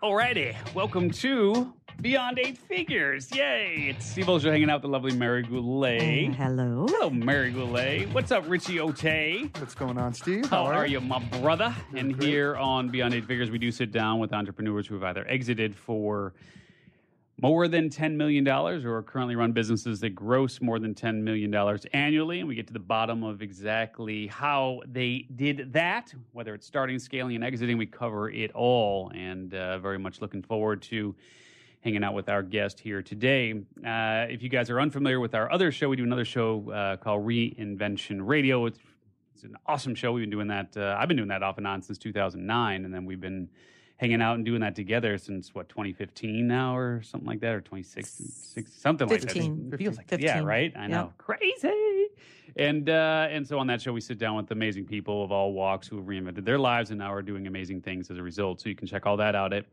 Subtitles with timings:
[0.00, 3.28] Alrighty, welcome to Beyond Eight Figures.
[3.34, 3.88] Yay!
[3.90, 6.00] It's Steve Olsher hanging out with the lovely Mary Goulet.
[6.00, 6.86] Uh, hello.
[6.88, 8.08] Hello, Mary Goulet.
[8.12, 9.02] What's up, Richie Ote?
[9.58, 10.46] What's going on, Steve?
[10.46, 11.74] How are you, my brother?
[11.96, 12.28] And great.
[12.28, 15.74] here on Beyond Eight Figures, we do sit down with entrepreneurs who have either exited
[15.74, 16.32] for
[17.40, 21.54] more than $10 million or currently run businesses that gross more than $10 million
[21.92, 22.40] annually.
[22.40, 26.98] And we get to the bottom of exactly how they did that, whether it's starting,
[26.98, 27.78] scaling, and exiting.
[27.78, 29.12] We cover it all.
[29.14, 31.14] And uh, very much looking forward to
[31.80, 33.52] hanging out with our guest here today.
[33.86, 36.96] Uh, if you guys are unfamiliar with our other show, we do another show uh,
[36.96, 38.66] called Reinvention Radio.
[38.66, 38.80] It's,
[39.34, 40.10] it's an awesome show.
[40.10, 40.76] We've been doing that.
[40.76, 43.48] Uh, I've been doing that off and on since 2009, and then we've been
[43.98, 47.60] hanging out and doing that together since what 2015 now or something like that or
[47.60, 48.26] 2016
[48.80, 49.28] something like that.
[49.74, 50.72] it feels like yeah right?
[50.76, 50.86] I Yeah.
[50.88, 51.12] know.
[51.18, 52.06] Crazy!
[52.56, 55.52] And uh, and so on that show we sit down with amazing people of all
[55.52, 58.60] walks who have reinvented their lives and now are doing amazing things as a result.
[58.60, 59.66] So you can check all that out at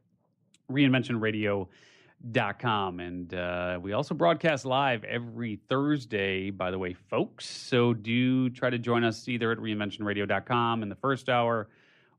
[0.71, 7.45] reinventionradio.com and uh, we also broadcast live every thursday by the way folks.
[7.45, 11.69] So do try to join us either at reinventionradio.com in the first hour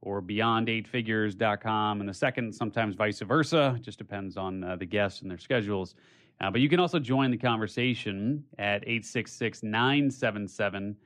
[0.06, 5.30] or beyond8figures.com and the second sometimes vice versa just depends on uh, the guests and
[5.30, 5.94] their schedules
[6.40, 10.96] uh, but you can also join the conversation at 866 977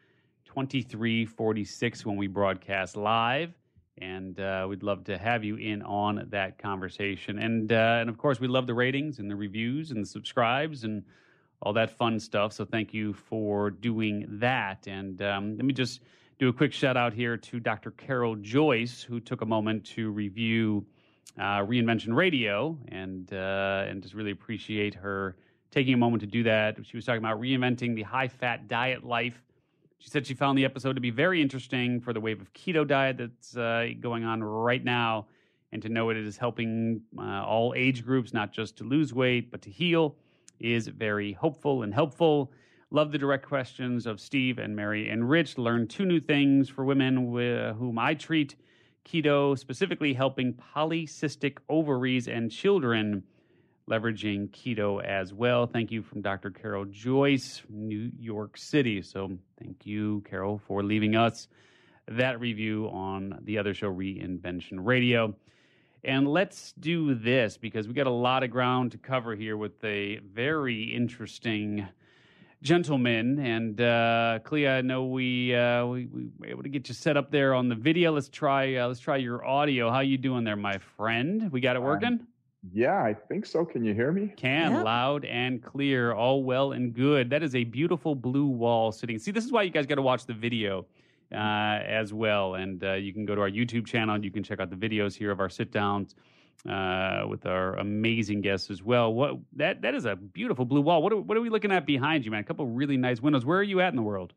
[0.44, 3.52] 2346 when we broadcast live.
[3.98, 7.38] And uh, we'd love to have you in on that conversation.
[7.38, 10.84] And, uh, and of course, we love the ratings and the reviews and the subscribes
[10.84, 11.04] and
[11.62, 12.52] all that fun stuff.
[12.54, 14.86] So thank you for doing that.
[14.86, 16.00] And um, let me just
[16.40, 17.90] do a quick shout out here to Dr.
[17.90, 20.86] Carol Joyce, who took a moment to review
[21.38, 25.36] uh, Reinvention Radio, and uh, and just really appreciate her
[25.70, 26.78] taking a moment to do that.
[26.82, 29.38] She was talking about reinventing the high fat diet life.
[29.98, 32.88] She said she found the episode to be very interesting for the wave of keto
[32.88, 35.26] diet that's uh, going on right now,
[35.72, 39.50] and to know it is helping uh, all age groups, not just to lose weight
[39.50, 40.16] but to heal,
[40.58, 42.50] is very hopeful and helpful.
[42.92, 45.58] Love the direct questions of Steve and Mary and Rich.
[45.58, 48.56] Learn two new things for women wi- whom I treat
[49.04, 53.22] keto, specifically helping polycystic ovaries and children,
[53.88, 55.68] leveraging keto as well.
[55.68, 56.50] Thank you from Dr.
[56.50, 59.02] Carol Joyce New York City.
[59.02, 61.46] So thank you, Carol, for leaving us
[62.08, 65.36] that review on the other show, Reinvention Radio.
[66.02, 69.84] And let's do this because we got a lot of ground to cover here with
[69.84, 71.86] a very interesting
[72.62, 73.38] gentleman.
[73.38, 77.16] And uh, Klee, I know we, uh, we we were able to get you set
[77.16, 78.12] up there on the video.
[78.12, 79.90] Let's try uh, let's try your audio.
[79.90, 81.50] How you doing there, my friend?
[81.52, 82.26] We got it Um, working.
[82.74, 83.64] Yeah, I think so.
[83.64, 84.34] Can you hear me?
[84.36, 84.84] Can Yep.
[84.84, 87.30] loud and clear, all well and good.
[87.30, 89.18] That is a beautiful blue wall sitting.
[89.18, 90.84] See, this is why you guys got to watch the video
[91.32, 92.56] uh, as well.
[92.56, 94.76] And uh, you can go to our YouTube channel and you can check out the
[94.76, 96.14] videos here of our sit downs
[96.68, 99.12] uh, with our amazing guests as well.
[99.12, 101.02] What that that is a beautiful blue wall.
[101.02, 102.40] What are, what are we looking at behind you, man?
[102.40, 103.44] A couple really nice windows.
[103.44, 104.32] Where are you at in the world?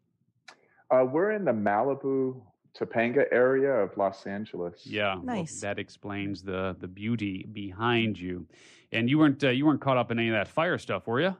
[0.91, 2.39] Uh, we're in the Malibu,
[2.77, 4.85] Topanga area of Los Angeles.
[4.85, 5.59] Yeah, well, Nice.
[5.61, 8.45] that explains the the beauty behind you.
[8.91, 11.19] And you weren't uh, you weren't caught up in any of that fire stuff, were
[11.19, 11.35] you?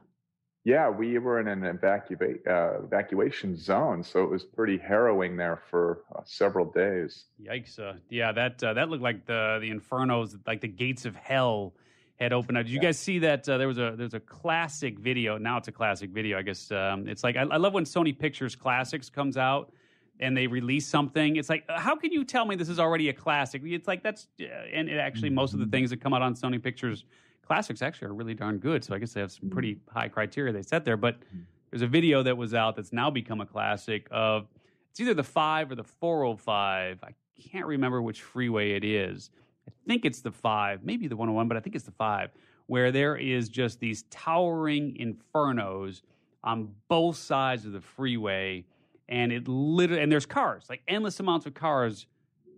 [0.64, 5.62] Yeah, we were in an evacua- uh, evacuation zone, so it was pretty harrowing there
[5.70, 7.26] for uh, several days.
[7.42, 7.78] Yikes!
[7.78, 11.74] Uh, yeah, that uh, that looked like the the infernos, like the gates of hell
[12.18, 12.64] had opened up.
[12.64, 13.46] Did you guys see that?
[13.46, 15.36] Uh, there was a there's a classic video.
[15.36, 16.38] Now it's a classic video.
[16.38, 19.70] I guess um, it's like I, I love when Sony Pictures Classics comes out
[20.18, 21.36] and they release something.
[21.36, 23.60] It's like uh, how can you tell me this is already a classic?
[23.66, 26.62] It's like that's and it actually most of the things that come out on Sony
[26.62, 27.04] Pictures
[27.46, 28.84] Classics actually are really darn good.
[28.84, 29.80] So I guess they have some pretty mm.
[29.92, 30.96] high criteria they set there.
[30.96, 31.42] But mm.
[31.70, 34.48] there's a video that was out that's now become a classic of
[34.90, 37.00] it's either the five or the 405.
[37.02, 37.14] I
[37.50, 39.30] can't remember which freeway it is.
[39.68, 42.30] I think it's the five, maybe the 101, but I think it's the five,
[42.66, 46.02] where there is just these towering infernos
[46.44, 48.64] on both sides of the freeway.
[49.08, 52.06] And it literally, and there's cars, like endless amounts of cars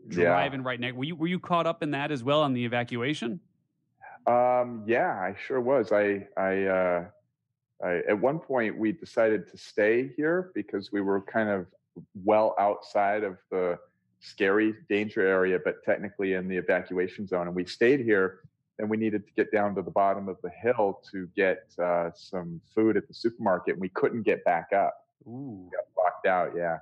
[0.09, 0.25] Yeah.
[0.25, 0.97] driving right next.
[0.97, 3.41] Were you, were you caught up in that as well on the evacuation?
[4.27, 5.93] Um, yeah, I sure was.
[5.93, 7.05] I, I, uh,
[7.85, 11.67] I, at one point we decided to stay here because we were kind of
[12.25, 13.79] well outside of the
[14.21, 17.47] scary danger area, but technically in the evacuation zone.
[17.47, 18.41] And we stayed here.
[18.79, 22.11] And we needed to get down to the bottom of the hill to get uh,
[22.15, 23.73] some food at the supermarket.
[23.77, 24.95] And we couldn't get back up.
[25.27, 25.71] Ooh.
[25.73, 26.53] Got locked out.
[26.55, 26.81] Yeah,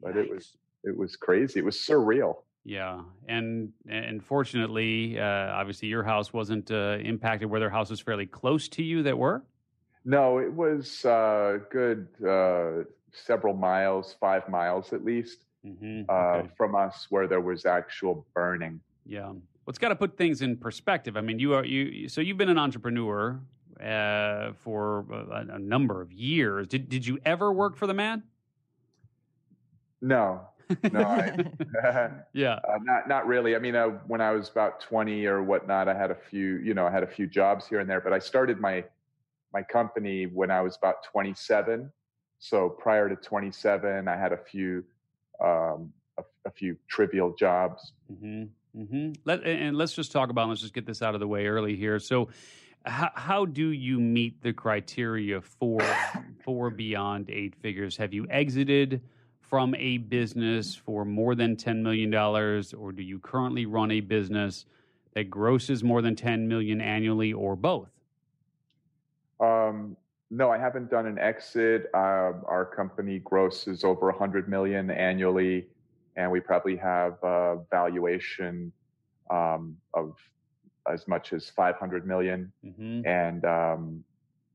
[0.00, 1.58] But it was- it was crazy.
[1.58, 2.44] It was surreal.
[2.66, 7.48] Yeah, and and fortunately, uh, obviously, your house wasn't uh, impacted.
[7.48, 9.44] Were there houses fairly close to you that were?
[10.04, 12.82] No, it was uh, good uh,
[13.12, 16.02] several miles, five miles at least, Mm-hmm.
[16.08, 18.80] uh, from us where there was actual burning.
[19.04, 21.16] Yeah, well, it's got to put things in perspective.
[21.16, 23.40] I mean, you are you so you've been an entrepreneur
[23.80, 26.66] uh, for a, a, number of years.
[26.66, 28.24] Did did you ever work for the man?
[30.00, 30.40] No,
[30.92, 31.36] no, I,
[32.32, 33.56] yeah, uh, not not really.
[33.56, 36.74] I mean, uh, when I was about twenty or whatnot, I had a few, you
[36.74, 38.00] know, I had a few jobs here and there.
[38.00, 38.84] But I started my
[39.52, 41.92] my company when I was about twenty seven.
[42.38, 44.84] So prior to twenty seven, I had a few
[45.40, 47.92] um, a, a, few trivial jobs.
[48.10, 48.44] Mm-hmm.
[48.80, 49.12] Mm-hmm.
[49.24, 50.48] Let, and let's just talk about.
[50.48, 51.98] Let's just get this out of the way early here.
[51.98, 52.28] So,
[52.84, 55.80] how, how do you meet the criteria for
[56.44, 57.96] for beyond eight figures?
[57.96, 59.02] Have you exited
[59.48, 64.00] from a business for more than ten million dollars, or do you currently run a
[64.00, 64.66] business
[65.14, 67.88] that grosses more than ten million annually, or both?
[69.40, 69.96] Um,
[70.30, 71.90] no, I haven't done an exit.
[71.94, 75.66] Uh, our company grosses over 100 million annually
[76.16, 78.72] and we probably have a valuation
[79.30, 80.16] um, of
[80.90, 82.52] as much as 500 million.
[82.64, 83.06] Mm-hmm.
[83.06, 84.04] and um,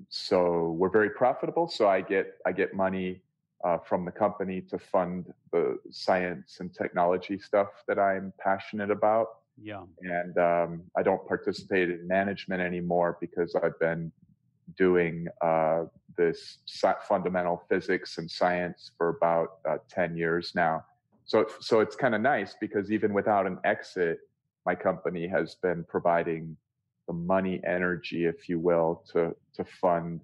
[0.10, 1.68] so we're very profitable.
[1.68, 3.22] So I get I get money
[3.64, 9.28] uh, from the company to fund the science and technology stuff that I'm passionate about.
[9.62, 14.12] Yeah, and um, I don't participate in management anymore because I've been
[14.78, 15.84] doing uh,
[16.18, 16.60] this
[17.08, 20.84] fundamental physics and science for about uh, 10 years now
[21.26, 24.20] so so it's kind of nice because even without an exit
[24.66, 26.56] my company has been providing
[27.08, 30.22] the money energy if you will to to fund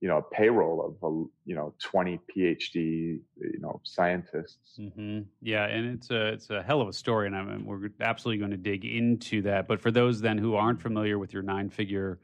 [0.00, 3.20] you know a payroll of a, you know 20 phd you
[3.58, 5.20] know scientists mm-hmm.
[5.42, 8.38] yeah and it's a it's a hell of a story and I mean, we're absolutely
[8.38, 11.68] going to dig into that but for those then who aren't familiar with your nine
[11.68, 12.20] figure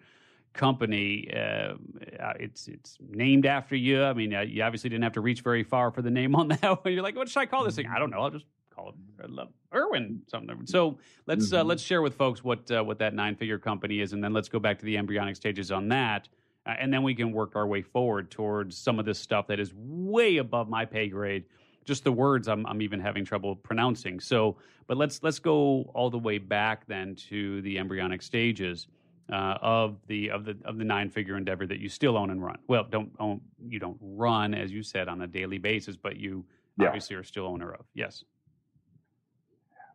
[0.55, 1.29] company.
[1.35, 1.75] Uh,
[2.21, 4.03] uh, it's it's named after you.
[4.03, 6.49] I mean, uh, you obviously didn't have to reach very far for the name on
[6.61, 6.62] that.
[6.62, 7.87] one You're like, what should I call this thing?
[7.87, 8.20] I don't know.
[8.20, 10.67] I'll just call it Irwin something.
[10.67, 11.61] So let's uh, mm-hmm.
[11.61, 14.32] uh, let's share with folks what uh, what that nine figure company is, and then
[14.32, 16.29] let's go back to the embryonic stages on that.
[16.66, 19.72] And then we can work our way forward towards some of this stuff that is
[19.75, 21.44] way above my pay grade.
[21.84, 24.19] Just the words I'm, I'm even having trouble pronouncing.
[24.19, 24.56] So,
[24.87, 28.87] but let's let's go all the way back then to the embryonic stages
[29.31, 32.43] uh, of the of the of the nine figure endeavor that you still own and
[32.43, 32.56] run.
[32.69, 36.44] Well, don't own you don't run as you said on a daily basis, but you
[36.78, 36.87] yeah.
[36.87, 37.84] obviously are still owner of.
[37.94, 38.25] Yes.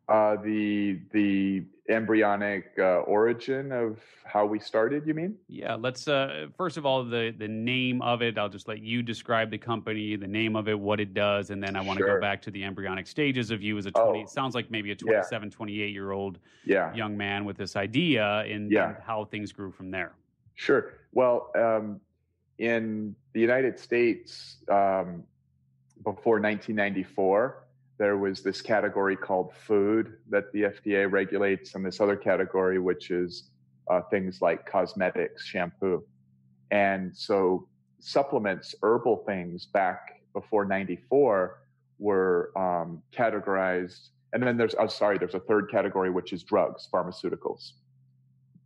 [0.09, 5.05] Uh, the the embryonic uh, origin of how we started.
[5.05, 5.35] You mean?
[5.47, 5.75] Yeah.
[5.75, 8.35] Let's uh, first of all the the name of it.
[8.39, 11.61] I'll just let you describe the company, the name of it, what it does, and
[11.61, 12.15] then I want to sure.
[12.15, 14.23] go back to the embryonic stages of you as a twenty.
[14.23, 14.25] Oh.
[14.25, 15.55] sounds like maybe a 27, yeah.
[15.55, 16.91] 28 year old yeah.
[16.95, 18.89] young man with this idea, and, yeah.
[18.89, 20.13] and how things grew from there.
[20.55, 20.93] Sure.
[21.11, 22.01] Well, um,
[22.57, 25.23] in the United States, um,
[26.03, 27.63] before 1994
[27.99, 33.11] there was this category called food that the FDA regulates, and this other category, which
[33.11, 33.51] is
[33.91, 36.03] uh, things like cosmetics, shampoo.
[36.71, 37.67] And so
[37.99, 41.59] supplements, herbal things back before 94
[41.97, 44.09] were um, categorized.
[44.31, 47.71] And then there's, oh, sorry, there's a third category, which is drugs, pharmaceuticals.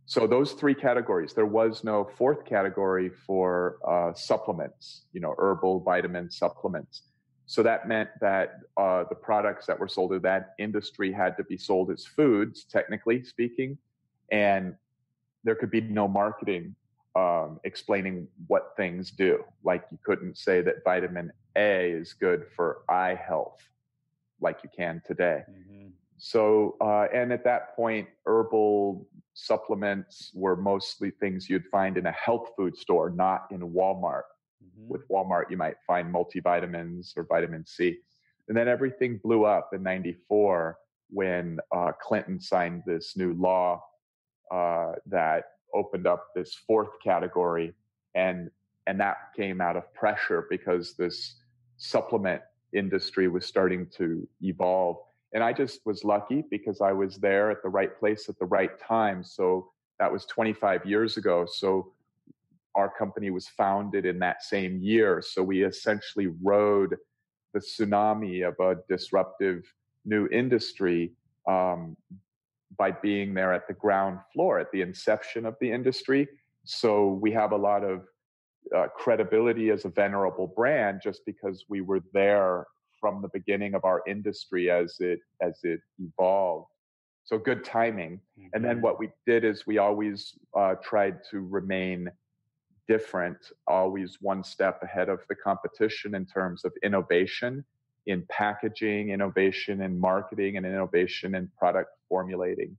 [0.06, 5.80] So those three categories, there was no fourth category for uh, supplements, you know, herbal
[5.80, 7.02] vitamin supplements.
[7.46, 11.44] So that meant that uh, the products that were sold to that industry had to
[11.44, 13.76] be sold as foods, technically speaking,
[14.32, 14.74] and
[15.44, 16.74] there could be no marketing
[17.14, 19.44] um, explaining what things do.
[19.62, 23.60] Like you couldn't say that vitamin A is good for eye health,
[24.40, 25.42] like you can today.
[25.50, 25.88] Mm-hmm.
[26.16, 32.12] So, uh, and at that point, herbal supplements were mostly things you'd find in a
[32.12, 34.22] health food store, not in Walmart.
[34.64, 34.88] Mm-hmm.
[34.88, 37.98] With Walmart, you might find multivitamins or vitamin C.
[38.48, 40.76] And then everything blew up in 94
[41.10, 43.82] when uh, Clinton signed this new law
[44.50, 45.44] uh, that
[45.74, 47.72] opened up this fourth category.
[48.14, 48.50] And,
[48.86, 51.36] and that came out of pressure because this
[51.76, 52.42] supplement
[52.72, 54.98] industry was starting to evolve.
[55.32, 58.46] And I just was lucky because I was there at the right place at the
[58.46, 59.24] right time.
[59.24, 61.46] So that was 25 years ago.
[61.50, 61.92] So
[62.74, 65.22] our company was founded in that same year.
[65.24, 66.96] So we essentially rode
[67.52, 69.64] the tsunami of a disruptive
[70.04, 71.12] new industry
[71.48, 71.96] um,
[72.76, 76.28] by being there at the ground floor, at the inception of the industry.
[76.64, 78.02] So we have a lot of
[78.74, 82.66] uh, credibility as a venerable brand just because we were there
[83.00, 86.68] from the beginning of our industry as it as it evolved.
[87.24, 88.20] So good timing.
[88.38, 88.48] Mm-hmm.
[88.54, 88.84] And then mm-hmm.
[88.84, 92.10] what we did is we always uh, tried to remain
[92.88, 97.64] different, always one step ahead of the competition in terms of innovation
[98.06, 102.76] in packaging, innovation in marketing, and innovation in product formulating.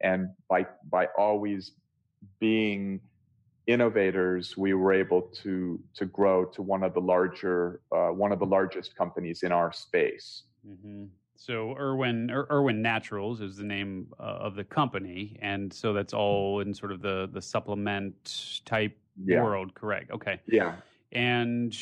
[0.00, 1.72] and by by always
[2.38, 3.00] being
[3.66, 8.38] innovators, we were able to to grow to one of the larger uh, one of
[8.38, 10.44] the largest companies in our space.
[10.66, 11.04] Mm-hmm.
[11.40, 16.12] So Irwin Ir- Irwin Naturals is the name uh, of the company, and so that's
[16.12, 19.40] all in sort of the the supplement type yeah.
[19.40, 20.10] world, correct?
[20.10, 20.40] Okay.
[20.46, 20.74] Yeah.
[21.12, 21.78] And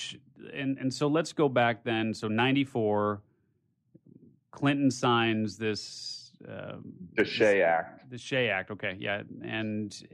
[0.52, 2.12] and and so let's go back then.
[2.12, 3.22] So ninety four,
[4.50, 6.74] Clinton signs this uh,
[7.14, 8.10] the Shea Act.
[8.10, 8.70] The Shea Act.
[8.70, 10.06] Okay, yeah, and,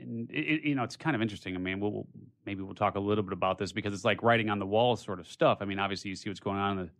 [0.00, 1.54] and it, you know it's kind of interesting.
[1.54, 2.06] I mean, we'll,
[2.46, 4.96] maybe we'll talk a little bit about this because it's like writing on the wall
[4.96, 5.58] sort of stuff.
[5.60, 6.90] I mean, obviously you see what's going on in the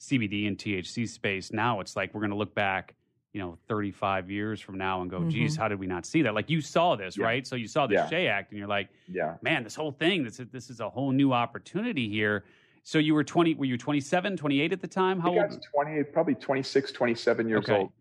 [0.00, 1.80] CBD and THC space now.
[1.80, 2.94] It's like we're going to look back,
[3.32, 5.30] you know, 35 years from now and go, mm-hmm.
[5.30, 6.34] geez, how did we not see that?
[6.34, 7.24] Like you saw this, yeah.
[7.24, 7.46] right?
[7.46, 8.08] So you saw the yeah.
[8.08, 10.88] Shea Act, and you're like, yeah, man, this whole thing, this is, this is a
[10.88, 12.44] whole new opportunity here.
[12.82, 15.18] So you were 20, were you 27, 28 at the time?
[15.18, 15.66] How old?
[15.74, 17.76] 20, probably 26, 27 years okay.
[17.78, 17.92] old.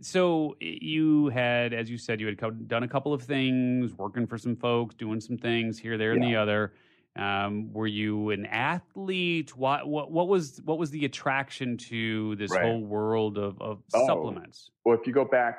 [0.00, 4.38] So you had, as you said, you had done a couple of things, working for
[4.38, 6.72] some folks, doing some things here, there, and the other.
[7.18, 9.56] Um, were you an athlete?
[9.56, 12.62] What, what, what was what was the attraction to this right.
[12.62, 14.06] whole world of, of oh.
[14.06, 14.70] supplements?
[14.84, 15.58] Well, if you go back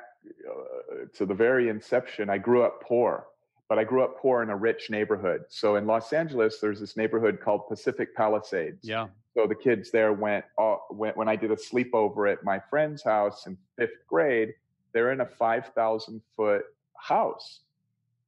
[0.50, 3.28] uh, to the very inception, I grew up poor,
[3.68, 5.42] but I grew up poor in a rich neighborhood.
[5.50, 8.80] So in Los Angeles, there's this neighborhood called Pacific Palisades.
[8.82, 9.08] Yeah.
[9.36, 13.04] So the kids there went, uh, went when I did a sleepover at my friend's
[13.04, 14.54] house in fifth grade.
[14.94, 16.63] They're in a 5,000 foot
[16.98, 17.62] house.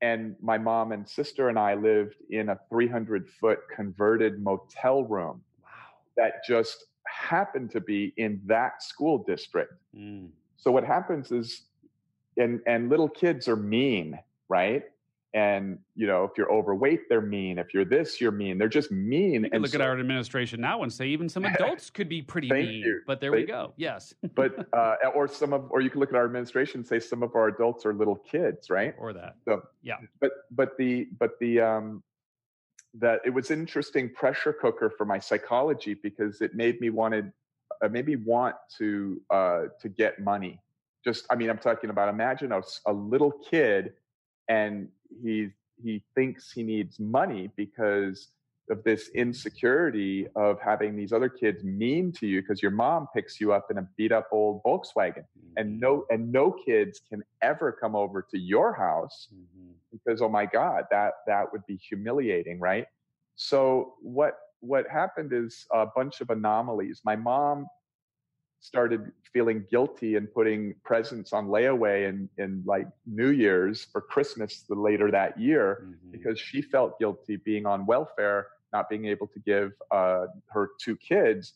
[0.01, 5.41] And my mom and sister and I lived in a 300 foot converted motel room
[5.63, 5.69] wow.
[6.17, 9.73] that just happened to be in that school district.
[9.95, 10.29] Mm.
[10.57, 11.63] So what happens is,
[12.37, 14.17] and, and little kids are mean,
[14.49, 14.83] right?
[15.33, 17.57] And you know if you're overweight they're mean.
[17.57, 18.57] If you're this you're mean.
[18.57, 21.89] They're just mean and look so, at our administration now and say even some adults
[21.89, 23.01] could be pretty mean you.
[23.07, 23.73] but there thank we go.
[23.77, 24.13] Yes.
[24.35, 27.23] But uh, or some of or you can look at our administration and say some
[27.23, 28.95] of our adults are little kids right?
[28.97, 29.35] Or that.
[29.45, 29.97] So yeah.
[30.19, 32.03] but but the but the um
[32.95, 37.31] that it was an interesting pressure cooker for my psychology because it made me wanted
[37.81, 40.59] uh, made me want to uh to get money.
[41.03, 43.93] Just i mean i'm talking about imagine a, a little kid
[44.49, 44.87] and
[45.21, 45.49] he
[45.81, 48.29] he thinks he needs money because
[48.69, 53.41] of this insecurity of having these other kids mean to you because your mom picks
[53.41, 55.57] you up in a beat up old Volkswagen mm-hmm.
[55.57, 59.71] and no and no kids can ever come over to your house mm-hmm.
[59.91, 62.85] because oh my god that that would be humiliating right
[63.35, 67.67] so what what happened is a bunch of anomalies my mom
[68.61, 74.61] started feeling guilty and putting presents on layaway in, in like New Year's for Christmas
[74.69, 76.11] the later that year mm-hmm.
[76.11, 80.95] because she felt guilty being on welfare, not being able to give uh, her two
[80.95, 81.53] kids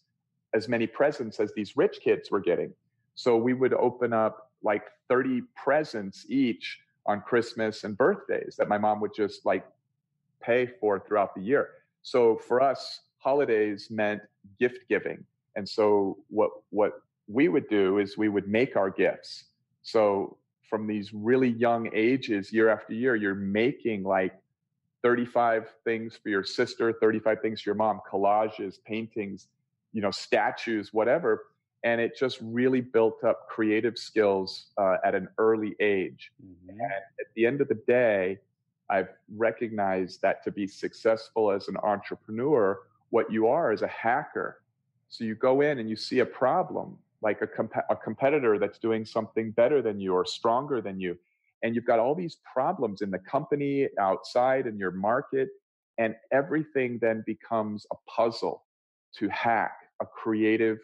[0.56, 2.74] as many presents as these rich kids were getting.
[3.14, 8.80] So we would open up like 30 presents each on Christmas and birthdays that my
[8.80, 9.64] mom would just like
[10.42, 11.70] pay for throughout the year.
[12.02, 14.22] So for us, holidays meant
[14.60, 15.24] gift giving
[15.56, 19.46] and so what what we would do is we would make our gifts.
[19.82, 20.38] So
[20.70, 24.34] from these really young ages, year after year, you're making like
[25.04, 29.48] 35 things for your sister, 35 things for your mom, collages, paintings,
[29.94, 31.46] you know, statues, whatever.
[31.84, 36.32] And it just really built up creative skills uh, at an early age.
[36.44, 36.70] Mm-hmm.
[36.70, 38.40] And at the end of the day,
[38.90, 44.62] I've recognized that to be successful as an entrepreneur, what you are is a hacker.
[45.10, 48.80] So you go in and you see a problem, like a, comp- a competitor that's
[48.80, 51.18] doing something better than you or stronger than you.
[51.64, 55.50] And you've got all these problems in the company, outside, in your market.
[55.98, 58.64] And everything then becomes a puzzle
[59.18, 60.80] to hack, a creative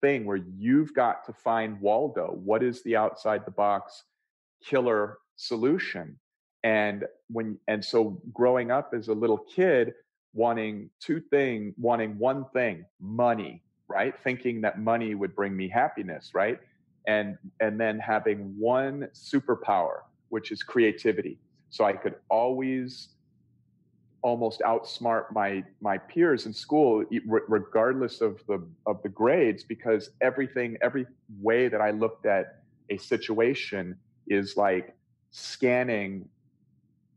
[0.00, 2.38] thing where you've got to find Waldo.
[2.44, 4.04] What is the outside the box
[4.62, 6.18] killer solution?
[6.62, 9.94] And when, and so growing up as a little kid,
[10.34, 14.14] wanting two things, wanting one thing, money, right?
[14.22, 16.58] Thinking that money would bring me happiness, right?
[17.06, 21.38] And and then having one superpower, which is creativity.
[21.70, 23.14] So I could always
[24.22, 30.78] almost outsmart my my peers in school regardless of the of the grades because everything
[30.80, 31.06] every
[31.40, 34.96] way that I looked at a situation is like
[35.30, 36.26] scanning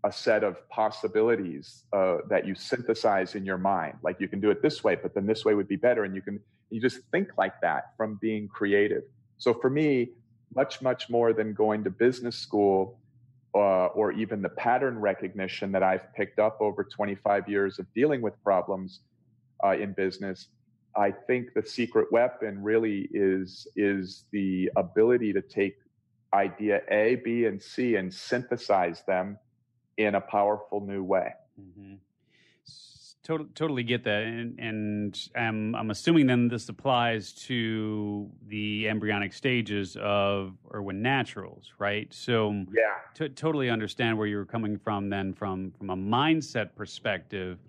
[0.08, 3.96] a set of possibilities uh, that you synthesize in your mind.
[4.02, 6.06] Like you can do it this way, but then this way would be better.
[6.06, 9.04] And you can, you just think like that from being creative.
[9.38, 10.12] So for me,
[10.56, 12.98] much, much more than going to business school
[13.54, 18.22] uh, or even the pattern recognition that I've picked up over 25 years of dealing
[18.22, 19.02] with problems
[19.62, 20.48] uh, in business,
[20.96, 25.76] I think the secret weapon really is is the ability to take
[26.34, 29.38] idea A, B, and C and synthesize them
[29.98, 31.34] in a powerful new way.
[31.60, 31.96] Mm-hmm.
[33.24, 39.34] Totally, totally get that, and, and I'm, I'm assuming then this applies to the embryonic
[39.34, 42.08] stages of Irwin Naturals, right?
[42.14, 45.10] So, yeah, t- totally understand where you're coming from.
[45.10, 47.60] Then, from from a mindset perspective,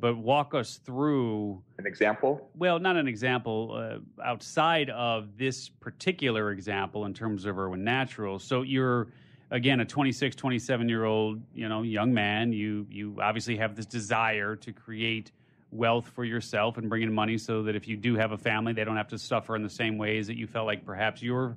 [0.00, 2.48] but walk us through an example.
[2.56, 8.44] Well, not an example uh, outside of this particular example in terms of Irwin Naturals.
[8.44, 9.08] So you're
[9.52, 13.86] again a 26 27 year old you know young man you you obviously have this
[13.86, 15.30] desire to create
[15.70, 18.72] wealth for yourself and bring in money so that if you do have a family
[18.72, 21.56] they don't have to suffer in the same ways that you felt like perhaps your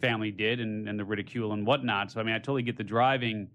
[0.00, 2.10] family did and, and the ridicule and whatnot.
[2.10, 3.48] So i mean i totally get the driving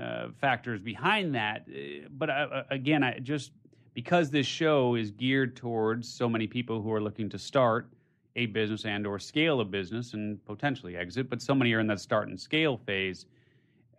[0.00, 3.50] uh, factors behind that uh, but I, uh, again i just
[3.92, 7.88] because this show is geared towards so many people who are looking to start
[8.36, 11.86] a business and or scale a business and potentially exit, but so many are in
[11.88, 13.26] that start and scale phase.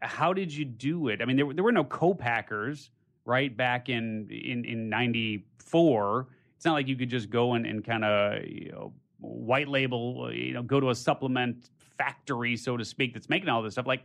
[0.01, 1.22] How did you do it?
[1.22, 2.91] I mean, there, there were no co-packers,
[3.25, 6.27] right, back in in in 94.
[6.56, 10.32] It's not like you could just go and, and kind of, you know, white label,
[10.32, 13.88] you know, go to a supplement factory, so to speak, that's making all this stuff.
[13.88, 14.03] Like,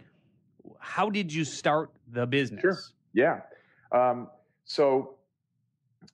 [0.78, 2.60] how did you start the business?
[2.60, 2.78] Sure.
[3.12, 3.40] Yeah.
[3.90, 4.28] Um,
[4.64, 5.16] so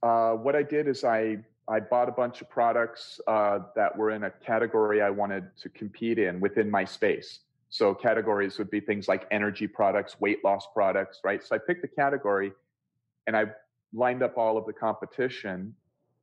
[0.03, 1.39] uh, what I did is I
[1.71, 5.69] I bought a bunch of products uh, that were in a category I wanted to
[5.69, 7.41] compete in within my space.
[7.71, 11.45] So categories would be things like energy products, weight loss products, right?
[11.45, 12.53] So I picked a category
[13.27, 13.47] and I
[13.93, 15.75] lined up all of the competition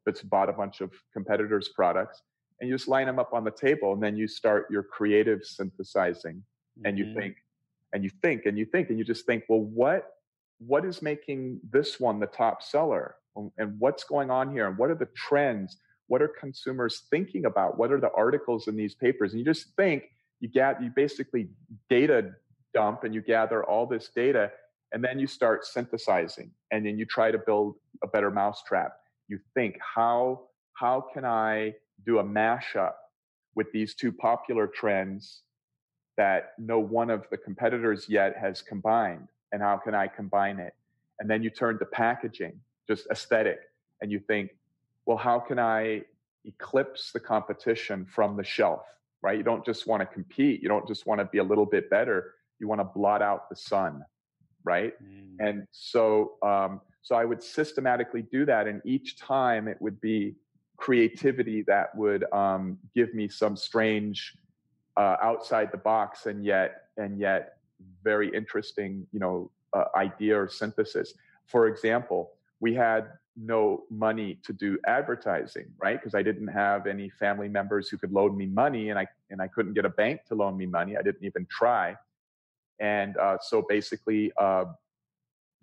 [0.05, 2.23] that's bought a bunch of competitors' products
[2.59, 5.43] and you just line them up on the table and then you start your creative
[5.43, 6.85] synthesizing mm-hmm.
[6.85, 7.19] and you mm-hmm.
[7.19, 7.35] think
[7.93, 10.14] and you think and you think and you just think, well, what
[10.59, 13.15] what is making this one the top seller?
[13.37, 14.67] Um, and what's going on here?
[14.67, 15.77] And what are the trends?
[16.07, 17.77] What are consumers thinking about?
[17.77, 19.31] What are the articles in these papers?
[19.31, 20.03] And you just think
[20.39, 21.49] you get you basically
[21.89, 22.31] data
[22.73, 24.51] dump and you gather all this data
[24.91, 28.93] and then you start synthesizing and then you try to build a better mousetrap.
[29.27, 30.41] You think how
[30.73, 31.73] how can i
[32.05, 32.93] do a mashup
[33.55, 35.41] with these two popular trends
[36.17, 40.75] that no one of the competitors yet has combined and how can i combine it
[41.19, 43.59] and then you turn to packaging just aesthetic,
[44.01, 44.51] and you think,
[45.05, 46.03] well, how can I
[46.45, 48.85] eclipse the competition from the shelf,
[49.21, 49.37] right?
[49.37, 50.61] You don't just want to compete.
[50.61, 52.33] You don't just want to be a little bit better.
[52.59, 54.03] You want to blot out the sun,
[54.63, 54.93] right?
[55.03, 55.35] Mm.
[55.39, 60.35] And so, um, so I would systematically do that, and each time it would be
[60.77, 64.37] creativity that would um, give me some strange
[64.97, 67.54] uh, outside the box and yet and yet
[68.03, 71.13] very interesting, you know, uh, idea or synthesis.
[71.45, 75.99] For example, we had no money to do advertising, right?
[75.99, 79.41] Because I didn't have any family members who could loan me money, and I and
[79.41, 80.95] I couldn't get a bank to loan me money.
[80.97, 81.95] I didn't even try,
[82.79, 84.65] and uh, so basically, uh,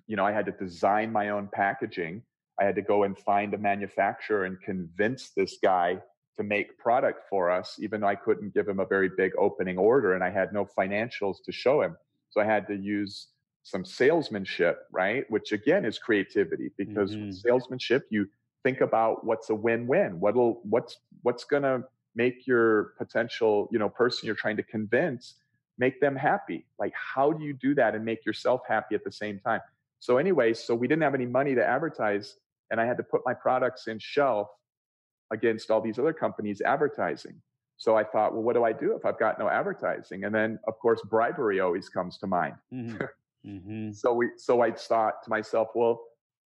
[0.07, 2.23] you know, I had to design my own packaging.
[2.61, 6.03] I had to go and find a manufacturer and convince this guy
[6.37, 9.79] to make product for us, even though I couldn't give him a very big opening
[9.79, 11.97] order, and I had no financials to show him.
[12.31, 13.29] So I had to use
[13.65, 15.31] some salesmanship, right?
[15.31, 17.27] Which again is creativity because mm-hmm.
[17.27, 18.29] with salesmanship, you
[18.63, 20.19] think about what's a win-win.
[20.21, 25.35] What'll what's what's gonna make your potential, you know, person you're trying to convince
[25.79, 26.67] make them happy.
[26.79, 29.61] Like how do you do that and make yourself happy at the same time?
[30.01, 32.37] So anyway, so we didn't have any money to advertise
[32.71, 34.49] and I had to put my products in shelf
[35.33, 37.35] against all these other companies advertising.
[37.79, 40.25] So I thought, well, what do I do if I've got no advertising?
[40.25, 42.55] And then, of course, bribery always comes to mind.
[42.73, 43.05] Mm-hmm.
[43.45, 43.91] Mm-hmm.
[43.91, 46.01] So we, so I thought to myself, well,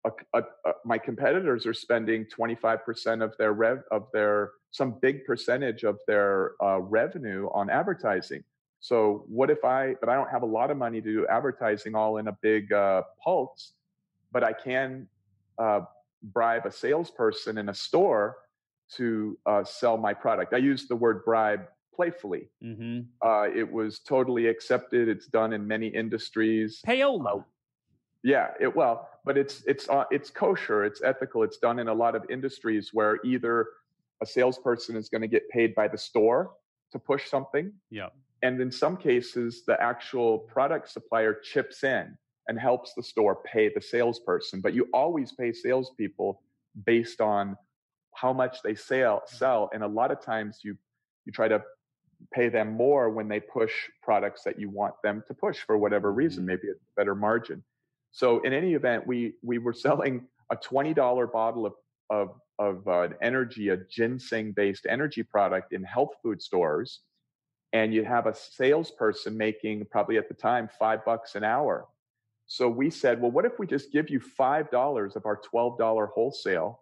[0.05, 5.25] a, a, a, my competitors are spending 25% of their rev of their some big
[5.25, 8.43] percentage of their uh, revenue on advertising.
[8.81, 9.95] So what if I?
[10.01, 12.73] But I don't have a lot of money to do advertising all in a big
[12.73, 13.75] uh, pulse,
[14.33, 15.07] but I can
[15.59, 15.83] uh,
[16.23, 18.37] bribe a salesperson in a store
[18.97, 20.53] to uh, sell my product.
[20.53, 22.49] I use the word bribe playfully.
[22.65, 23.01] Mm-hmm.
[23.27, 25.09] Uh, it was totally accepted.
[25.09, 26.81] It's done in many industries.
[26.87, 27.41] Payola.
[27.41, 27.43] Uh,
[28.23, 30.85] yeah, it well, but it's it's uh, it's kosher.
[30.85, 31.43] It's ethical.
[31.43, 33.67] It's done in a lot of industries where either
[34.23, 36.53] a salesperson is going to get paid by the store
[36.93, 37.73] to push something.
[37.91, 38.09] Yeah.
[38.43, 42.17] And in some cases, the actual product supplier chips in
[42.49, 44.61] and helps the store pay the salesperson.
[44.61, 46.43] But you always pay salespeople
[46.85, 47.57] based on
[48.21, 50.77] how much they sell sell and a lot of times you
[51.25, 51.63] you try to
[52.33, 56.13] pay them more when they push products that you want them to push for whatever
[56.13, 56.49] reason, mm-hmm.
[56.49, 57.63] maybe a better margin.
[58.13, 61.75] So in any event, we we were selling a twenty dollar bottle of
[62.11, 67.01] of of uh, an energy, a ginseng based energy product in health food stores,
[67.73, 71.87] and you have a salesperson making probably at the time five bucks an hour.
[72.47, 75.79] So we said, well, what if we just give you five dollars of our twelve
[75.79, 76.81] dollar wholesale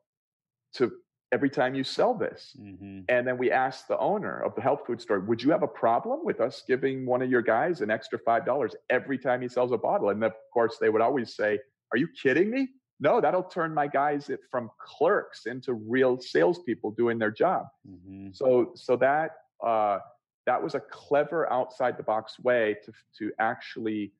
[0.74, 0.92] to
[1.32, 2.56] every time you sell this?
[2.60, 3.00] Mm-hmm.
[3.08, 5.68] And then we asked the owner of the health food store, would you have a
[5.68, 9.48] problem with us giving one of your guys an extra five dollars every time he
[9.48, 10.10] sells a bottle?
[10.10, 11.58] And of course, they would always say,
[11.92, 12.68] are you kidding me?
[13.00, 17.66] No, that'll turn my guys from clerks into real salespeople doing their job.
[17.88, 18.30] Mm-hmm.
[18.32, 19.98] So, so that uh,
[20.46, 24.12] that was a clever outside the box way to to actually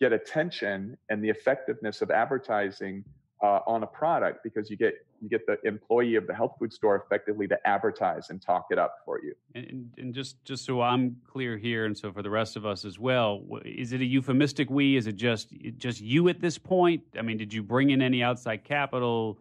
[0.00, 3.04] get attention and the effectiveness of advertising
[3.42, 6.72] uh, on a product because you get you get the employee of the health food
[6.72, 9.34] store effectively to advertise and talk it up for you.
[9.54, 12.84] And, and just just so I'm clear here, and so for the rest of us
[12.84, 14.96] as well, is it a euphemistic we?
[14.96, 17.02] Is it just just you at this point?
[17.18, 19.40] I mean, did you bring in any outside capital?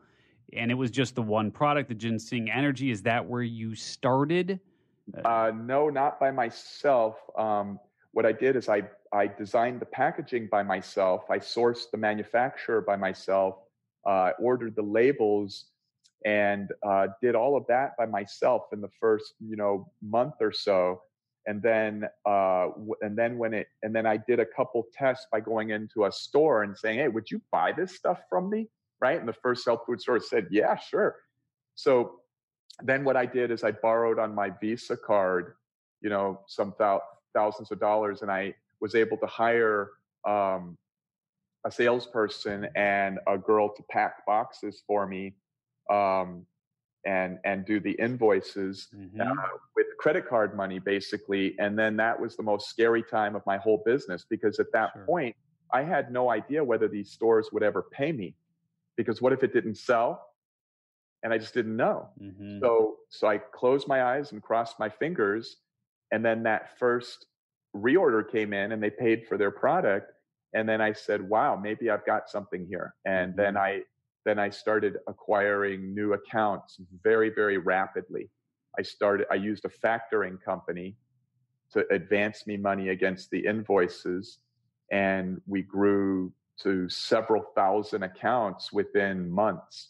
[0.54, 2.92] And it was just the one product, the ginseng energy.
[2.92, 4.60] Is that where you started?
[5.26, 7.18] Uh, no, not by myself.
[7.38, 7.80] Um,
[8.12, 11.30] what I did is I I designed the packaging by myself.
[11.30, 13.58] I sourced the manufacturer by myself.
[14.06, 15.66] Uh, ordered the labels
[16.26, 20.52] and uh, did all of that by myself in the first you know month or
[20.52, 21.02] so
[21.46, 22.70] and then uh,
[23.02, 26.12] and then when it and then I did a couple tests by going into a
[26.12, 28.70] store and saying, "Hey, would you buy this stuff from me?"
[29.02, 29.20] Right?
[29.20, 31.18] And the first health food store said, "Yeah, sure."
[31.76, 32.20] So
[32.82, 35.56] then what I did is I borrowed on my Visa card,
[36.02, 37.02] you know, some thou-
[37.34, 39.90] thousands of dollars, and I was able to hire
[40.26, 40.78] um,
[41.66, 45.36] a salesperson and a girl to pack boxes for me
[45.92, 46.46] um,
[47.06, 49.22] and and do the invoices mm-hmm.
[49.22, 53.42] uh, with credit card money basically and then that was the most scary time of
[53.46, 55.06] my whole business because at that sure.
[55.06, 55.36] point
[55.74, 58.34] i had no idea whether these stores would ever pay me
[58.96, 60.30] because what if it didn't sell
[61.24, 62.60] and i just didn't know mm-hmm.
[62.60, 65.58] so so i closed my eyes and crossed my fingers
[66.12, 67.26] and then that first
[67.76, 70.14] reorder came in and they paid for their product
[70.54, 73.42] and then i said wow maybe i've got something here and mm-hmm.
[73.42, 73.82] then i
[74.26, 78.30] then I started acquiring new accounts very, very rapidly.
[78.78, 80.96] I started, I used a factoring company
[81.74, 84.40] to advance me money against the invoices.
[84.92, 86.32] And we grew
[86.62, 89.90] to several thousand accounts within months,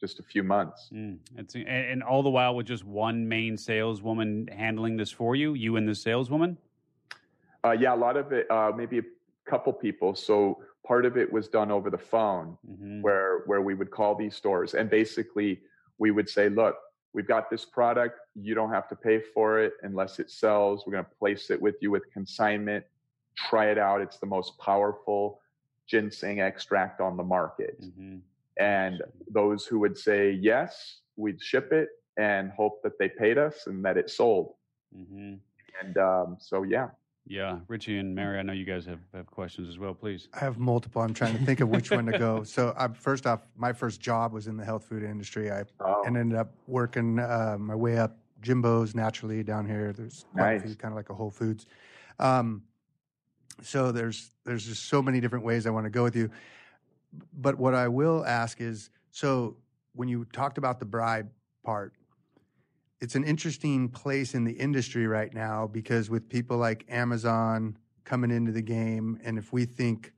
[0.00, 0.88] just a few months.
[0.92, 1.18] Mm,
[1.66, 5.88] and all the while with just one main saleswoman handling this for you, you and
[5.88, 6.56] the saleswoman?
[7.64, 9.02] Uh, yeah, a lot of it, uh, maybe a
[9.50, 10.14] couple people.
[10.14, 13.02] So part of it was done over the phone mm-hmm.
[13.02, 15.60] where where we would call these stores and basically
[15.98, 16.76] we would say look
[17.16, 18.20] we've got this product.
[18.34, 20.84] You don't have to pay for it unless it sells.
[20.86, 22.84] We're going to place it with you with consignment.
[23.36, 24.02] Try it out.
[24.02, 25.40] It's the most powerful
[25.88, 27.80] ginseng extract on the market.
[27.80, 28.18] Mm-hmm.
[28.58, 33.66] and those who would say yes we'd ship it and hope that they paid us
[33.66, 34.54] and that it sold.
[34.96, 35.34] Mm-hmm.
[35.80, 36.88] and um, so yeah
[37.26, 39.94] yeah, Richie and Mary, I know you guys have, have questions as well.
[39.94, 40.28] Please.
[40.32, 41.02] I have multiple.
[41.02, 42.44] I'm trying to think of which one to go.
[42.44, 45.50] So, I, first off, my first job was in the health food industry.
[45.50, 46.02] I oh.
[46.06, 49.92] and ended up working uh, my way up Jimbo's naturally down here.
[49.92, 50.62] There's nice.
[50.76, 51.66] kind of like a Whole Foods.
[52.18, 52.62] Um,
[53.62, 56.30] so there's there's just so many different ways I want to go with you.
[57.32, 59.56] But what I will ask is, so
[59.94, 61.30] when you talked about the bribe
[61.64, 61.94] part,
[63.00, 68.30] it's an interesting place in the industry right now because with people like Amazon coming
[68.30, 70.12] into the game, and if we think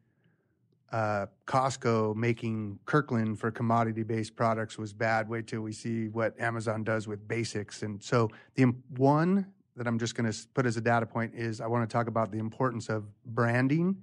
[0.93, 6.39] uh, Costco making Kirkland for commodity based products was bad, wait till we see what
[6.41, 7.83] Amazon does with basics.
[7.83, 8.65] And so, the
[8.97, 11.93] one that I'm just going to put as a data point is I want to
[11.93, 13.97] talk about the importance of branding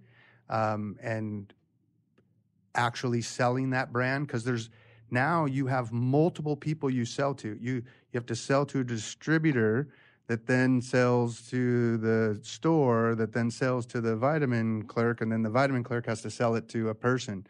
[0.49, 1.51] um, and
[2.75, 4.69] actually selling that brand because there's
[5.11, 7.57] now you have multiple people you sell to.
[7.61, 9.89] You you have to sell to a distributor
[10.27, 15.43] that then sells to the store that then sells to the vitamin clerk and then
[15.43, 17.45] the vitamin clerk has to sell it to a person.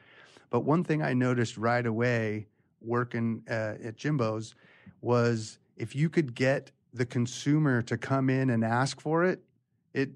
[0.49, 2.47] But one thing I noticed right away
[2.81, 4.55] working uh, at Jimbo's
[5.01, 9.41] was if you could get the consumer to come in and ask for it,
[9.93, 10.09] it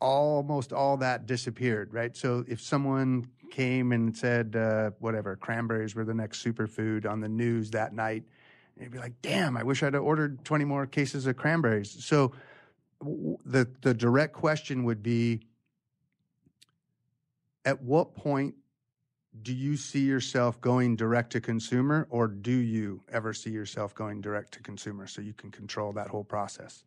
[0.00, 2.16] almost all that disappeared, right?
[2.16, 7.28] So if someone came and said uh, whatever cranberries were the next superfood on the
[7.28, 8.24] news that night,
[8.80, 12.32] you'd be like, "Damn, I wish I'd ordered twenty more cases of cranberries." So
[13.00, 15.40] the the direct question would be,
[17.64, 18.56] at what point
[19.42, 24.20] do you see yourself going direct to consumer, or do you ever see yourself going
[24.20, 26.82] direct to consumer so you can control that whole process?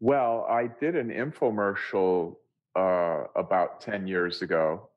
[0.00, 2.36] Well, I did an infomercial
[2.76, 4.89] uh, about 10 years ago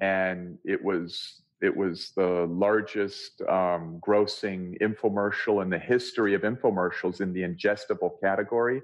[0.00, 7.20] and it was it was the largest um, grossing infomercial in the history of infomercials
[7.20, 8.82] in the ingestible category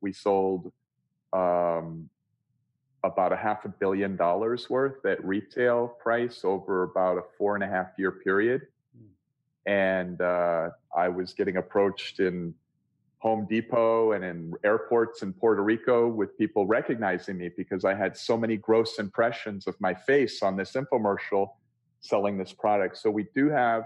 [0.00, 0.72] we sold
[1.32, 2.08] um,
[3.04, 7.64] about a half a billion dollars worth at retail price over about a four and
[7.64, 8.62] a half year period.
[8.96, 9.70] Hmm.
[9.70, 12.54] And uh, I was getting approached in
[13.20, 18.16] Home Depot and in airports in Puerto Rico with people recognizing me because I had
[18.16, 21.48] so many gross impressions of my face on this infomercial
[22.00, 22.96] selling this product.
[22.96, 23.84] So we do have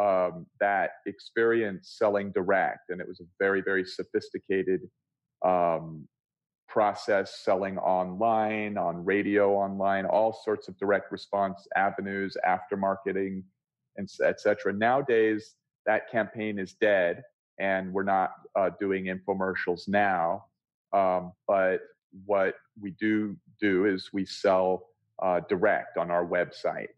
[0.00, 4.80] um, that experience selling direct, and it was a very, very sophisticated
[5.44, 6.08] um,
[6.66, 13.44] process selling online, on radio, online, all sorts of direct response avenues, after marketing,
[13.98, 14.72] and etc.
[14.72, 17.22] Nowadays, that campaign is dead
[17.62, 20.46] and we're not uh, doing infomercials now.
[20.92, 21.80] Um, but
[22.26, 24.88] what we do do is we sell
[25.22, 26.88] uh, direct on our website.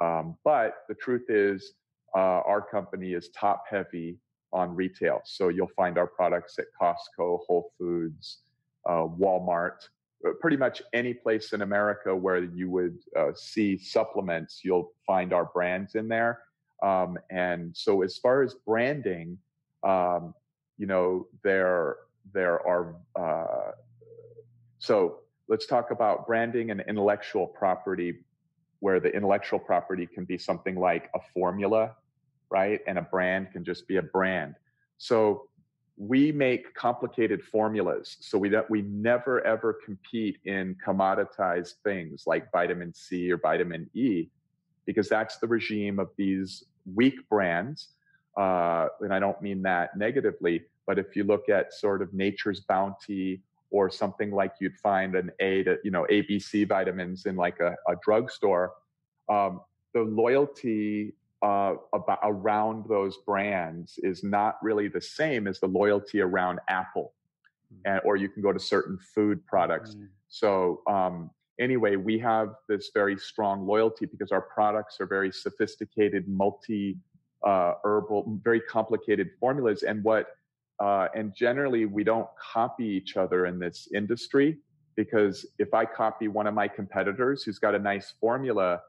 [0.00, 1.72] Um, but the truth is,
[2.14, 4.18] uh, our company is top heavy
[4.52, 5.22] on retail.
[5.24, 8.42] So you'll find our products at Costco, Whole Foods,
[8.86, 9.88] uh, Walmart,
[10.26, 15.32] uh, pretty much any place in America where you would uh, see supplements, you'll find
[15.32, 16.40] our brands in there.
[16.82, 19.38] Um, and so, as far as branding,
[19.82, 20.34] um,
[20.78, 21.96] you know, there
[22.32, 22.96] there are.
[23.16, 23.72] Uh,
[24.78, 25.18] so
[25.48, 28.20] let's talk about branding and intellectual property,
[28.80, 31.94] where the intellectual property can be something like a formula,
[32.50, 34.54] right, and a brand can just be a brand.
[34.98, 35.48] So
[35.96, 42.50] we make complicated formulas so we don't, we never ever compete in commoditized things like
[42.50, 44.28] vitamin C or vitamin E
[44.86, 46.64] because that's the regime of these
[46.94, 47.88] weak brands
[48.36, 52.60] uh, and I don't mean that negatively, but if you look at sort of nature's
[52.60, 57.60] bounty or something like you'd find an A to, you know, ABC vitamins in like
[57.60, 58.72] a, a drugstore,
[59.28, 59.60] um,
[59.94, 66.20] the loyalty uh, about, around those brands is not really the same as the loyalty
[66.20, 67.12] around Apple.
[67.72, 67.92] Mm.
[67.92, 69.94] And, or you can go to certain food products.
[69.94, 70.08] Mm.
[70.28, 76.28] So, um, anyway, we have this very strong loyalty because our products are very sophisticated,
[76.28, 76.96] multi
[77.44, 79.82] uh, herbal, very complicated formulas.
[79.82, 80.26] And what,
[80.80, 84.58] uh, and generally we don't copy each other in this industry
[84.96, 88.80] because if I copy one of my competitors who's got a nice formula,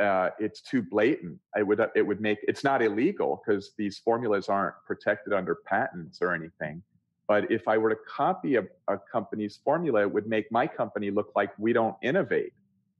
[0.00, 1.38] uh, it's too blatant.
[1.56, 6.18] I would, it would make, it's not illegal because these formulas aren't protected under patents
[6.22, 6.82] or anything.
[7.28, 11.10] But if I were to copy a, a company's formula, it would make my company
[11.10, 12.52] look like we don't innovate,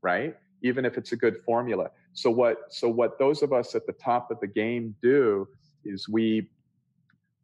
[0.02, 0.36] right?
[0.62, 1.90] Even if it's a good formula.
[2.12, 5.48] So what so what those of us at the top of the game do
[5.84, 6.50] is we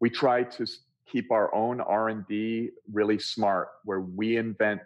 [0.01, 0.67] we try to
[1.07, 4.81] keep our own R&D really smart where we invent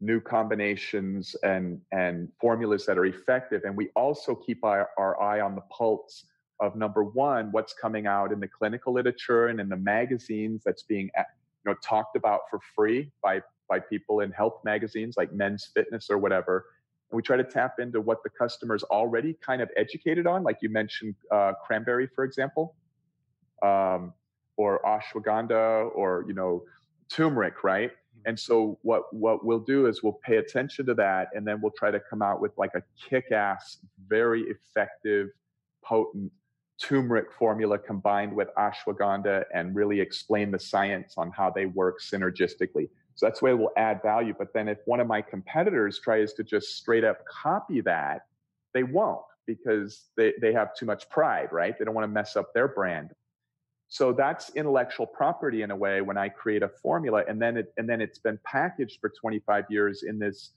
[0.00, 5.40] new combinations and and formulas that are effective and we also keep our, our eye
[5.40, 6.24] on the pulse
[6.60, 10.82] of number one what's coming out in the clinical literature and in the magazines that's
[10.82, 11.22] being eh,
[11.64, 16.08] you know talked about for free by by people in health magazines like men's fitness
[16.10, 16.66] or whatever
[17.10, 20.58] and we try to tap into what the customer's already kind of educated on, like
[20.60, 22.74] you mentioned uh, cranberry, for example,
[23.62, 24.12] um,
[24.56, 26.64] or ashwagandha, or you know
[27.08, 27.90] turmeric, right?
[27.90, 28.20] Mm-hmm.
[28.26, 31.72] And so what what we'll do is we'll pay attention to that, and then we'll
[31.72, 35.28] try to come out with like a kick-ass, very effective,
[35.84, 36.32] potent
[36.82, 42.88] turmeric formula combined with ashwagandha, and really explain the science on how they work synergistically.
[43.16, 44.34] So that's why we'll add value.
[44.38, 48.26] But then if one of my competitors tries to just straight up copy that,
[48.74, 51.76] they won't because they, they have too much pride, right?
[51.78, 53.10] They don't want to mess up their brand.
[53.88, 57.72] So that's intellectual property in a way when I create a formula and then it
[57.76, 60.52] and then it's been packaged for 25 years in this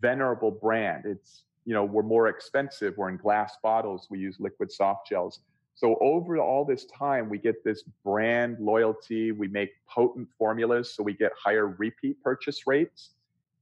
[0.00, 1.04] venerable brand.
[1.06, 5.40] It's you know, we're more expensive, we're in glass bottles, we use liquid soft gels.
[5.76, 9.30] So over all this time, we get this brand loyalty.
[9.30, 13.10] We make potent formulas, so we get higher repeat purchase rates.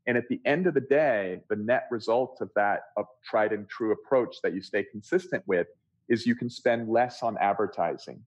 [0.07, 3.69] And at the end of the day, the net result of that of tried and
[3.69, 5.67] true approach that you stay consistent with
[6.09, 8.23] is you can spend less on advertising.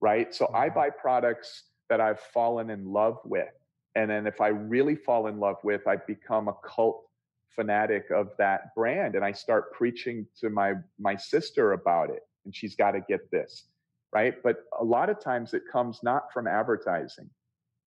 [0.00, 0.34] Right?
[0.34, 0.74] So I mm-hmm.
[0.74, 3.52] buy products that I've fallen in love with.
[3.96, 7.02] And then if I really fall in love with, I become a cult
[7.50, 12.54] fanatic of that brand and I start preaching to my my sister about it and
[12.54, 13.64] she's got to get this,
[14.12, 14.34] right?
[14.42, 17.30] But a lot of times it comes not from advertising,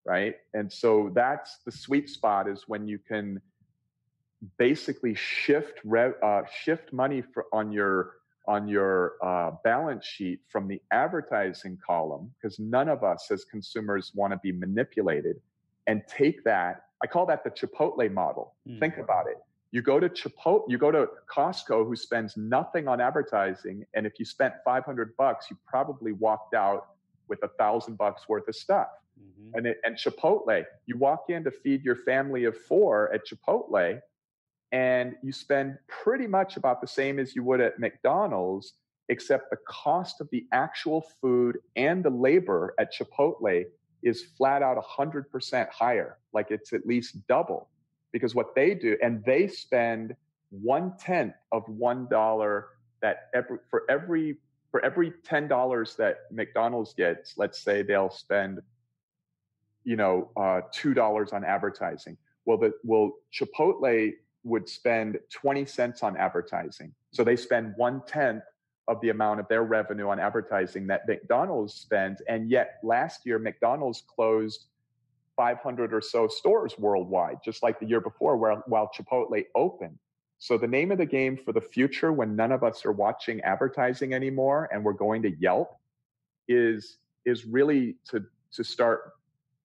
[0.04, 0.36] right?
[0.54, 3.40] And so that's the sweet spot is when you can
[4.58, 8.12] basically shift rev, uh, shift money for, on your
[8.48, 14.12] on your uh, balance sheet from the advertising column because none of us as consumers
[14.14, 15.36] want to be manipulated
[15.86, 18.78] and take that i call that the chipotle model mm.
[18.78, 19.38] think about it
[19.72, 24.18] you go to Chipotle, you go to Costco, who spends nothing on advertising, and if
[24.18, 26.88] you spent 500 bucks, you probably walked out
[27.28, 28.88] with a thousand bucks worth of stuff.
[29.20, 29.58] Mm-hmm.
[29.58, 34.00] And, it, and Chipotle, you walk in to feed your family of four at Chipotle,
[34.72, 38.74] and you spend pretty much about the same as you would at McDonald's,
[39.08, 43.64] except the cost of the actual food and the labor at Chipotle
[44.02, 46.18] is flat out 100% higher.
[46.32, 47.68] Like it's at least double
[48.16, 50.16] because what they do, and they spend
[50.50, 52.68] one tenth of one dollar
[53.02, 54.38] that every, for every
[54.70, 58.60] for every ten dollars that McDonald's gets, let's say they'll spend,
[59.84, 62.16] you know, uh, two dollars on advertising.
[62.46, 68.44] Well, the well Chipotle would spend twenty cents on advertising, so they spend one tenth
[68.88, 73.38] of the amount of their revenue on advertising that McDonald's spends, and yet last year
[73.38, 74.66] McDonald's closed
[75.36, 79.98] 500 or so stores worldwide, just like the year before, where while Chipotle opened.
[80.38, 83.40] So the name of the game for the future when none of us are watching
[83.40, 85.78] advertising anymore and we're going to Yelp
[86.48, 89.12] is is really to to start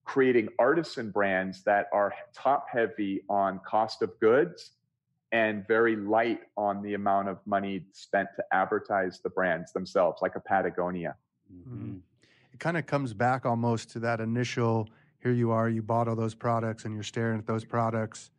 [0.06, 4.72] creating artisan brands that are top heavy on cost of goods
[5.32, 10.36] and very light on the amount of money spent to advertise the brands themselves like
[10.36, 11.16] a Patagonia.
[11.54, 11.98] Mm-hmm.
[12.54, 14.90] It kind of comes back almost to that initial
[15.22, 18.32] here you are you bought all those products and you're staring at those products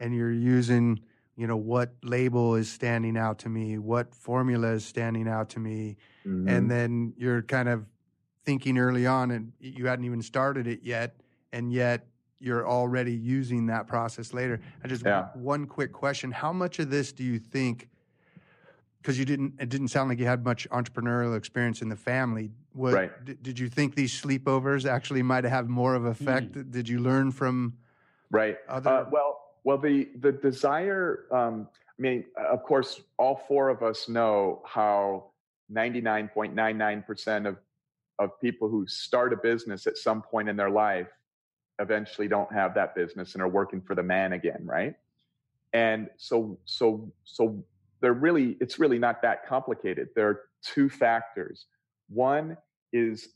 [0.00, 1.00] and you're using
[1.36, 5.60] you know what label is standing out to me what formula is standing out to
[5.60, 6.48] me mm-hmm.
[6.48, 7.84] and then you're kind of
[8.44, 11.16] thinking early on and you hadn't even started it yet
[11.52, 12.06] and yet
[12.40, 15.28] you're already using that process later i just yeah.
[15.34, 17.88] one quick question how much of this do you think
[19.04, 22.50] because you didn't it didn't sound like you had much entrepreneurial experience in the family
[22.72, 23.24] what, right.
[23.26, 26.70] d- did you think these sleepovers actually might have more of effect mm.
[26.70, 27.74] did you learn from
[28.30, 31.24] right other uh, well well, the the desire.
[31.32, 35.30] Um, I mean, of course, all four of us know how
[35.70, 37.56] ninety nine point nine nine percent of
[38.18, 41.08] of people who start a business at some point in their life
[41.80, 44.94] eventually don't have that business and are working for the man again, right?
[45.72, 47.64] And so, so, so
[48.04, 50.10] they're really, it's really not that complicated.
[50.14, 51.64] There are two factors.
[52.10, 52.58] One
[52.92, 53.30] is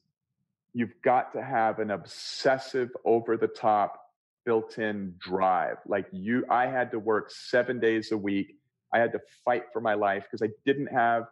[0.74, 3.98] you've got to have an obsessive, over the top
[4.44, 5.78] built-in drive.
[5.86, 8.56] Like you, I had to work seven days a week.
[8.92, 11.28] I had to fight for my life because I didn't have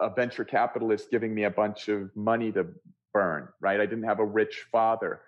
[0.00, 2.66] a venture capitalist giving me a bunch of money to
[3.12, 3.80] burn, right?
[3.80, 5.22] I didn't have a rich father.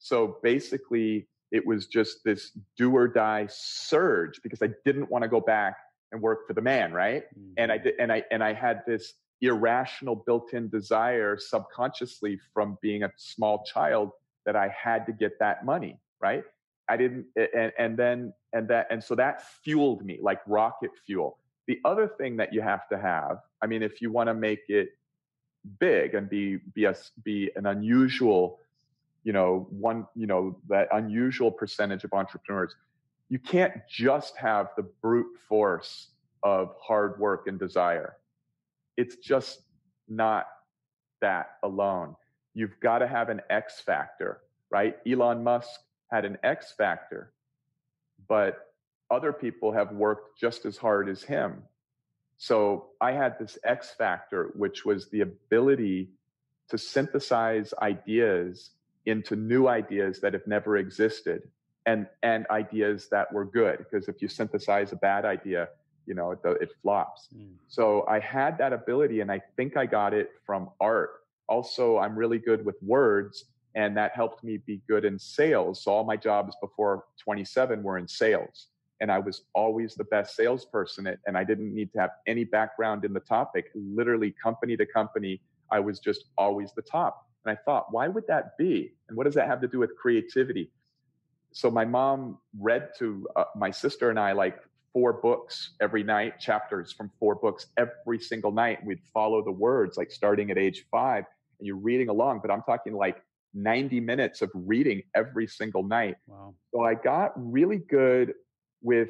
[0.00, 5.28] So basically, it was just this do or die surge because I didn't want to
[5.28, 5.76] go back
[6.16, 7.24] and work for the man, right?
[7.38, 7.52] Mm-hmm.
[7.58, 13.02] And I did, and I and I had this irrational built-in desire subconsciously from being
[13.04, 14.10] a small child
[14.46, 16.42] that I had to get that money, right?
[16.88, 21.38] I didn't, and, and then, and that, and so that fueled me like rocket fuel.
[21.66, 24.62] The other thing that you have to have, I mean, if you want to make
[24.68, 24.90] it
[25.80, 28.60] big and be, be a, be an unusual,
[29.24, 32.74] you know, one, you know, that unusual percentage of entrepreneurs,
[33.28, 36.08] you can't just have the brute force
[36.42, 38.16] of hard work and desire.
[38.96, 39.60] It's just
[40.08, 40.46] not
[41.20, 42.14] that alone
[42.56, 44.96] you've got to have an X factor, right?
[45.06, 45.78] Elon Musk
[46.10, 47.34] had an X factor,
[48.28, 48.72] but
[49.10, 51.62] other people have worked just as hard as him.
[52.38, 56.08] So I had this X factor, which was the ability
[56.70, 58.70] to synthesize ideas
[59.04, 61.42] into new ideas that have never existed
[61.86, 63.78] and, and ideas that were good.
[63.78, 65.68] Because if you synthesize a bad idea,
[66.06, 67.28] you know, it, it flops.
[67.36, 67.54] Mm.
[67.68, 71.10] So I had that ability and I think I got it from art
[71.48, 73.44] also, I'm really good with words,
[73.74, 75.84] and that helped me be good in sales.
[75.84, 78.68] So all my jobs before 27 were in sales.
[79.00, 83.04] And I was always the best salesperson, and I didn't need to have any background
[83.04, 83.66] in the topic.
[83.74, 87.26] Literally, company to company, I was just always the top.
[87.44, 88.94] And I thought, why would that be?
[89.08, 90.70] And what does that have to do with creativity?
[91.56, 94.58] So my mom read to uh, my sister and I like
[94.92, 98.84] four books every night, chapters from four books every single night.
[98.84, 101.24] We'd follow the words, like starting at age five
[101.58, 103.22] and you're reading along, but I'm talking like
[103.54, 106.16] 90 minutes of reading every single night.
[106.26, 106.54] Wow.
[106.74, 108.34] So I got really good
[108.82, 109.08] with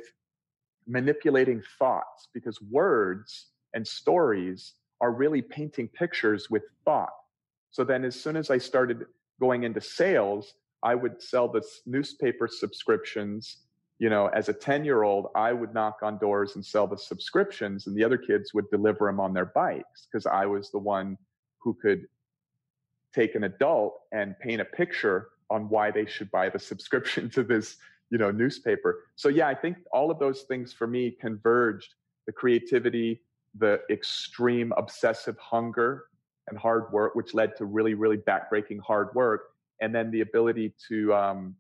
[0.87, 7.11] manipulating thoughts because words and stories are really painting pictures with thought.
[7.73, 9.07] So then as soon as I started
[9.41, 13.59] going into sales, I would sell the newspaper subscriptions.
[13.99, 16.99] You know, as a 10 year old, I would knock on doors and sell the
[16.99, 20.79] subscriptions, and the other kids would deliver them on their bikes because I was the
[20.79, 21.17] one
[21.59, 22.07] who could
[23.15, 27.43] take an adult and paint a picture on why they should buy the subscription to
[27.43, 27.77] this
[28.11, 31.95] you know newspaper so yeah i think all of those things for me converged
[32.27, 33.21] the creativity
[33.59, 36.05] the extreme obsessive hunger
[36.49, 40.75] and hard work which led to really really backbreaking hard work and then the ability
[40.89, 41.57] to um,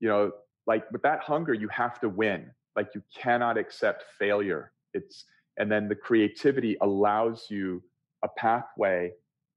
[0.00, 0.32] you know
[0.66, 2.50] like with that hunger you have to win.
[2.76, 4.72] Like you cannot accept failure.
[4.94, 5.24] It's
[5.58, 7.82] and then the creativity allows you
[8.22, 9.12] a pathway.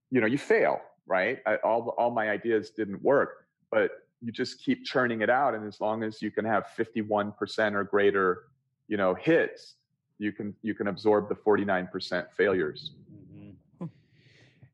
[0.10, 1.40] You know you fail right?
[1.46, 5.68] I, all all my ideas didn't work but you just keep churning it out and
[5.68, 8.44] as long as you can have 51% or greater
[8.88, 9.76] you know hits
[10.20, 12.92] you can you can absorb the 49% failures.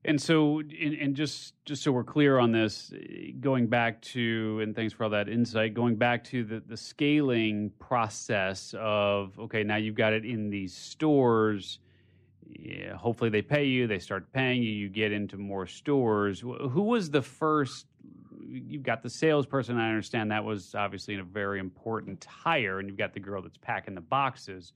[0.08, 2.92] And so and, and, just just so we're clear on this
[3.40, 7.72] going back to and thanks for all that insight going back to the the scaling
[7.78, 11.80] process of okay now you've got it in these stores
[12.50, 16.82] yeah, hopefully they pay you they start paying you you get into more stores who
[16.82, 17.88] was the first
[18.48, 19.78] you've got the salesperson.
[19.78, 23.58] I understand that was obviously a very important hire, and you've got the girl that's
[23.58, 24.74] packing the boxes.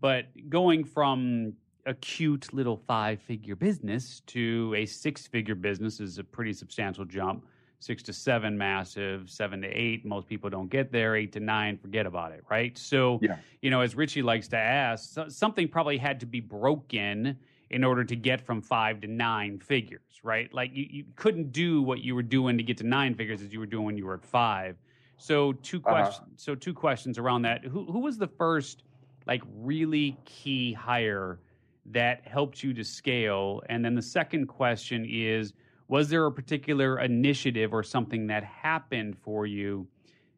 [0.00, 1.54] But going from
[1.86, 7.04] a cute little five figure business to a six figure business is a pretty substantial
[7.04, 7.46] jump.
[7.80, 9.28] Six to seven, massive.
[9.28, 11.16] Seven to eight, most people don't get there.
[11.16, 12.78] Eight to nine, forget about it, right?
[12.78, 13.38] So, yeah.
[13.60, 17.36] you know, as Richie likes to ask, something probably had to be broken
[17.70, 20.52] in order to get from five to nine figures, right?
[20.54, 23.52] Like you, you couldn't do what you were doing to get to nine figures as
[23.52, 24.76] you were doing when you were at five.
[25.16, 25.90] So two uh-huh.
[25.90, 26.42] questions.
[26.42, 27.64] So two questions around that.
[27.64, 28.84] Who who was the first
[29.26, 31.40] like really key hire
[31.86, 33.62] that helped you to scale?
[33.68, 35.52] And then the second question is,
[35.88, 39.86] was there a particular initiative or something that happened for you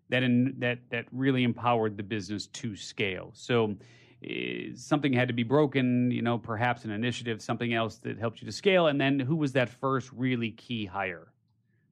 [0.08, 3.30] that in, that that really empowered the business to scale?
[3.34, 3.76] So
[4.24, 8.40] eh, something had to be broken, you know, perhaps an initiative, something else that helped
[8.40, 8.88] you to scale?
[8.88, 11.28] And then who was that first really key hire?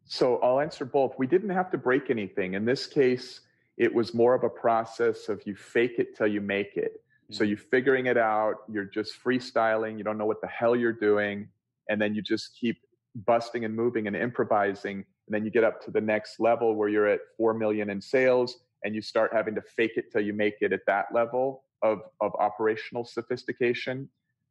[0.04, 1.14] So I'll answer both.
[1.18, 2.54] We didn't have to break anything.
[2.54, 3.42] In this case,
[3.76, 7.02] it was more of a process of you fake it till you make it.
[7.32, 10.92] So you're figuring it out, you're just freestyling, you don't know what the hell you're
[10.92, 11.48] doing,
[11.88, 12.76] and then you just keep
[13.14, 14.96] busting and moving and improvising.
[14.96, 18.00] And then you get up to the next level where you're at 4 million in
[18.00, 21.64] sales and you start having to fake it till you make it at that level
[21.82, 24.08] of, of operational sophistication.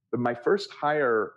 [0.10, 1.34] But my first hire,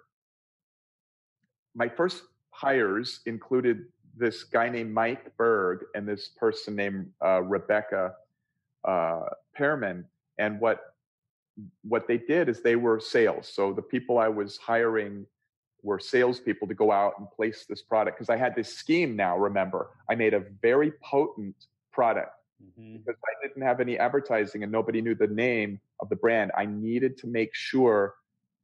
[1.75, 3.85] my first hires included
[4.17, 8.15] this guy named Mike Berg and this person named uh, Rebecca
[8.85, 9.21] uh,
[9.55, 10.07] Pearman.
[10.39, 10.94] And what
[11.83, 13.49] what they did is they were sales.
[13.49, 15.27] So the people I was hiring
[15.83, 19.37] were salespeople to go out and place this product because I had this scheme now.
[19.39, 21.55] Remember, I made a very potent
[21.93, 22.33] product
[22.63, 22.97] mm-hmm.
[22.97, 26.51] because I didn't have any advertising and nobody knew the name of the brand.
[26.57, 28.15] I needed to make sure,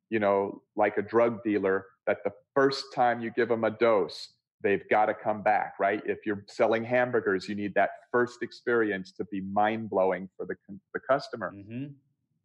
[0.09, 4.31] you know, like a drug dealer, that the first time you give them a dose,
[4.63, 6.03] they've got to come back, right?
[6.05, 10.57] If you're selling hamburgers, you need that first experience to be mind blowing for the
[10.93, 11.53] the customer.
[11.55, 11.93] Mm-hmm.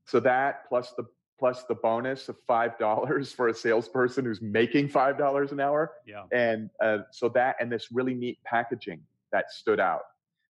[0.06, 1.06] So that plus the
[1.38, 5.94] plus the bonus of five dollars for a salesperson who's making five dollars an hour.
[6.06, 6.24] Yeah.
[6.32, 9.02] And uh, so that and this really neat packaging
[9.32, 10.04] that stood out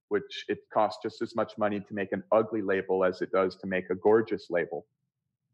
[0.09, 3.55] which it costs just as much money to make an ugly label as it does
[3.57, 4.85] to make a gorgeous label.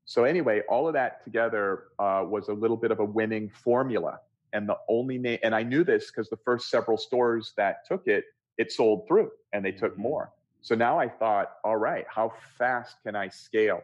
[0.05, 4.19] So anyway, all of that together uh, was a little bit of a winning formula.
[4.53, 8.07] And the only name, and I knew this because the first several stores that took
[8.07, 8.25] it,
[8.57, 10.01] it sold through and they took mm-hmm.
[10.01, 10.33] more.
[10.61, 13.81] So now I thought, all right, how fast can I scale?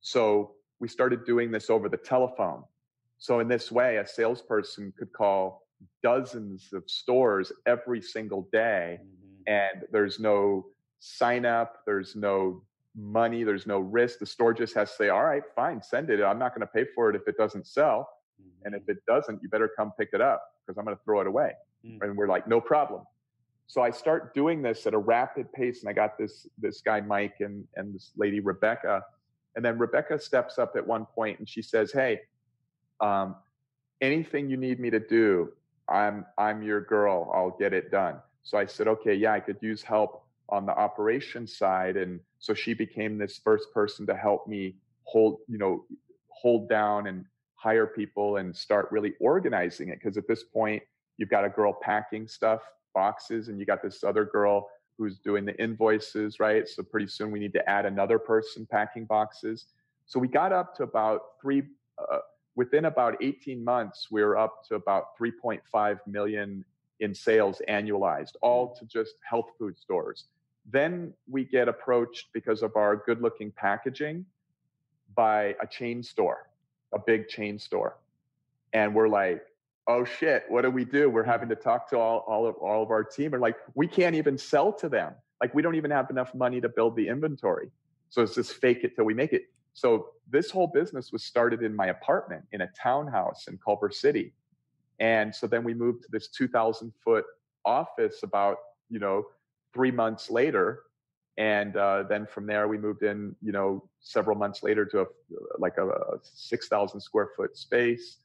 [0.00, 2.64] So we started doing this over the telephone.
[3.18, 5.66] So in this way, a salesperson could call
[6.02, 10.66] dozens of stores every single day mm-hmm and there's no
[11.00, 12.62] sign up, there's no
[12.96, 14.18] money, there's no risk.
[14.18, 16.22] The store just has to say, all right, fine, send it.
[16.22, 18.08] I'm not going to pay for it if it doesn't sell.
[18.40, 18.66] Mm-hmm.
[18.66, 21.20] And if it doesn't, you better come pick it up because I'm going to throw
[21.20, 21.52] it away.
[21.84, 22.02] Mm-hmm.
[22.02, 23.02] And we're like, no problem.
[23.66, 27.00] So I start doing this at a rapid pace, and I got this this guy
[27.00, 29.02] Mike and and this lady Rebecca,
[29.56, 32.20] and then Rebecca steps up at one point and she says, "Hey,
[33.00, 33.36] um,
[34.00, 35.52] anything you need me to do,
[35.88, 37.30] I'm I'm your girl.
[37.34, 40.72] I'll get it done." So I said, okay, yeah, I could use help on the
[40.72, 41.96] operation side.
[41.96, 45.86] And so she became this first person to help me hold, you know,
[46.28, 50.00] hold down and hire people and start really organizing it.
[50.02, 50.82] Cause at this point,
[51.16, 52.60] you've got a girl packing stuff,
[52.94, 56.68] boxes, and you got this other girl who's doing the invoices, right?
[56.68, 59.66] So pretty soon we need to add another person packing boxes.
[60.06, 61.64] So we got up to about three,
[61.98, 62.18] uh,
[62.54, 66.64] within about 18 months, we were up to about 3.5 million
[67.00, 70.26] in sales annualized, all to just health food stores.
[70.70, 74.24] Then we get approached because of our good looking packaging
[75.14, 76.48] by a chain store,
[76.92, 77.98] a big chain store.
[78.72, 79.42] And we're like,
[79.86, 81.10] oh shit, what do we do?
[81.10, 83.86] We're having to talk to all, all of all of our team and like we
[83.86, 85.14] can't even sell to them.
[85.40, 87.68] Like we don't even have enough money to build the inventory.
[88.10, 89.44] So it's just fake it till we make it.
[89.74, 94.32] So this whole business was started in my apartment in a townhouse in Culver City
[95.00, 97.24] And so then we moved to this 2,000 foot
[97.64, 98.58] office about,
[98.88, 99.24] you know,
[99.74, 100.84] three months later.
[101.36, 105.06] And uh, then from there, we moved in, you know, several months later to a,
[105.58, 108.18] like a, a 6,000 square foot space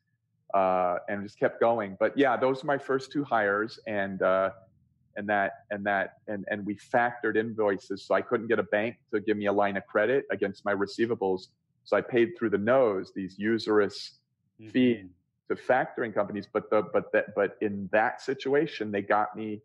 [0.53, 1.97] uh, and just kept going.
[1.99, 3.79] But yeah, those are my first two hires.
[3.87, 4.51] And, uh,
[5.15, 8.95] and that and that and and we factored invoices so i couldn't get a bank
[9.11, 11.47] to give me a line of credit against my receivables
[11.83, 14.19] so i paid through the nose these usurious
[14.61, 14.69] mm-hmm.
[14.69, 15.07] fees
[15.49, 19.61] to factoring companies but the but that but in that situation they got me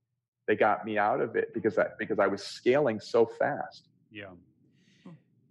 [0.46, 3.88] they got me out of it because I, because I was scaling so fast.
[4.10, 4.26] Yeah.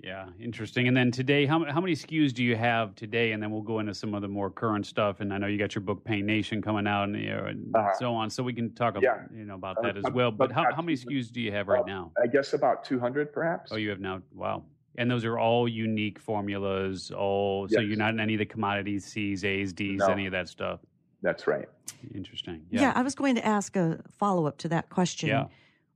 [0.04, 0.90] Yeah, interesting.
[0.90, 3.32] And then today, how, how many SKUs do you have today?
[3.32, 5.22] And then we'll go into some of the more current stuff.
[5.22, 7.74] And I know you got your book Pain Nation coming out and, you know, and
[7.74, 8.30] uh, so on.
[8.30, 10.30] So we can talk about, you know, about that uh, as well.
[10.30, 12.12] But how, how many SKUs do you have right now?
[12.22, 13.72] I guess about 200 perhaps.
[13.72, 14.22] Oh, you have now.
[14.34, 14.64] Wow.
[14.98, 17.10] And those are all unique formulas.
[17.10, 17.78] All yes.
[17.78, 20.08] so you're not in any of the commodities, C's, A's, D's, no.
[20.08, 20.82] any of that stuff.
[21.22, 21.70] That's right.
[22.14, 22.66] Interesting.
[22.70, 22.82] Yeah.
[22.82, 25.30] yeah, I was going to ask a follow up to that question.
[25.30, 25.46] Yeah.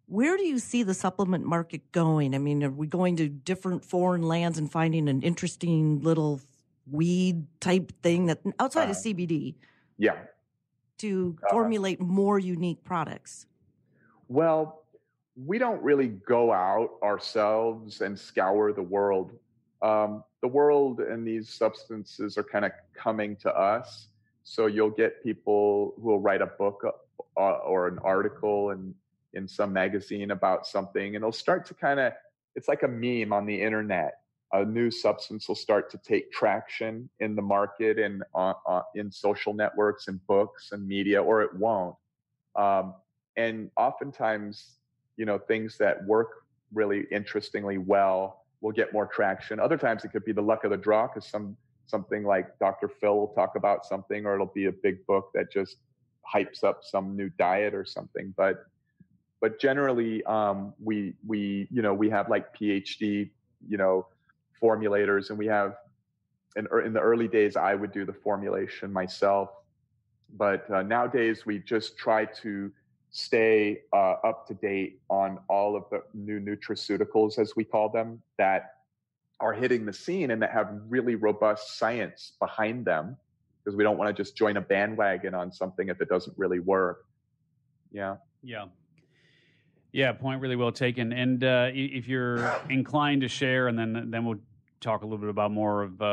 [0.07, 2.33] Where do you see the supplement market going?
[2.33, 6.39] I mean, are we going to different foreign lands and finding an interesting little
[6.89, 9.55] weed type thing that outside uh, of CBD?
[9.97, 10.15] Yeah.
[10.99, 13.47] To uh, formulate more unique products.
[14.29, 14.83] Well,
[15.35, 19.33] we don't really go out ourselves and scour the world.
[19.81, 24.07] Um, the world and these substances are kind of coming to us.
[24.43, 28.95] So you'll get people who will write a book uh, or an article and
[29.37, 32.11] in some magazine about something and it'll start to kind of
[32.55, 34.15] it's like a meme on the internet.
[34.51, 39.11] A new substance will start to take traction in the market and uh, uh, in
[39.11, 41.95] social networks and books and media or it won't.
[42.55, 42.95] Um,
[43.35, 44.77] and oftentimes
[45.17, 46.29] you know things that work
[46.73, 49.59] really interestingly well will get more traction.
[49.59, 51.55] Other times it could be the luck of the draw because some
[51.87, 55.51] something like dr phil will talk about something or it'll be a big book that
[55.51, 55.77] just
[56.33, 58.65] hypes up some new diet or something but
[59.41, 63.29] but generally um, we we you know we have like phd
[63.67, 64.07] you know
[64.61, 65.75] formulators and we have
[66.55, 69.49] in, in the early days i would do the formulation myself.
[70.35, 72.71] But uh, nowadays we just try to
[73.11, 78.21] stay uh, up to date on all of the new nutraceuticals as we call them
[78.37, 78.73] that
[79.39, 83.15] are hitting the scene and that have really robust science behind them
[83.63, 86.59] because we don't want to just join a bandwagon on something if it doesn't really
[86.59, 87.05] work.
[87.93, 88.17] Yeah.
[88.43, 88.65] Yeah
[89.91, 91.13] yeah, point really well taken.
[91.13, 94.39] And uh, if you're inclined to share, and then then we'll
[94.79, 96.05] talk a little bit about more of, uh,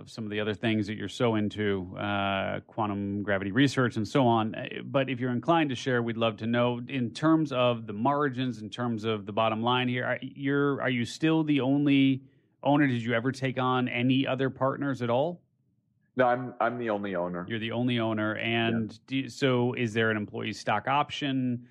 [0.00, 4.06] of some of the other things that you're so into, uh, quantum gravity research and
[4.06, 4.54] so on.
[4.54, 7.92] Uh, but if you're inclined to share, we'd love to know in terms of the
[7.92, 10.04] margins, in terms of the bottom line here.
[10.04, 12.22] Are, you're are you still the only
[12.62, 12.86] owner?
[12.86, 15.42] Did you ever take on any other partners at all?
[16.14, 17.46] No, I'm I'm the only owner.
[17.48, 19.22] You're the only owner, and yeah.
[19.22, 21.66] you, so is there an employee stock option?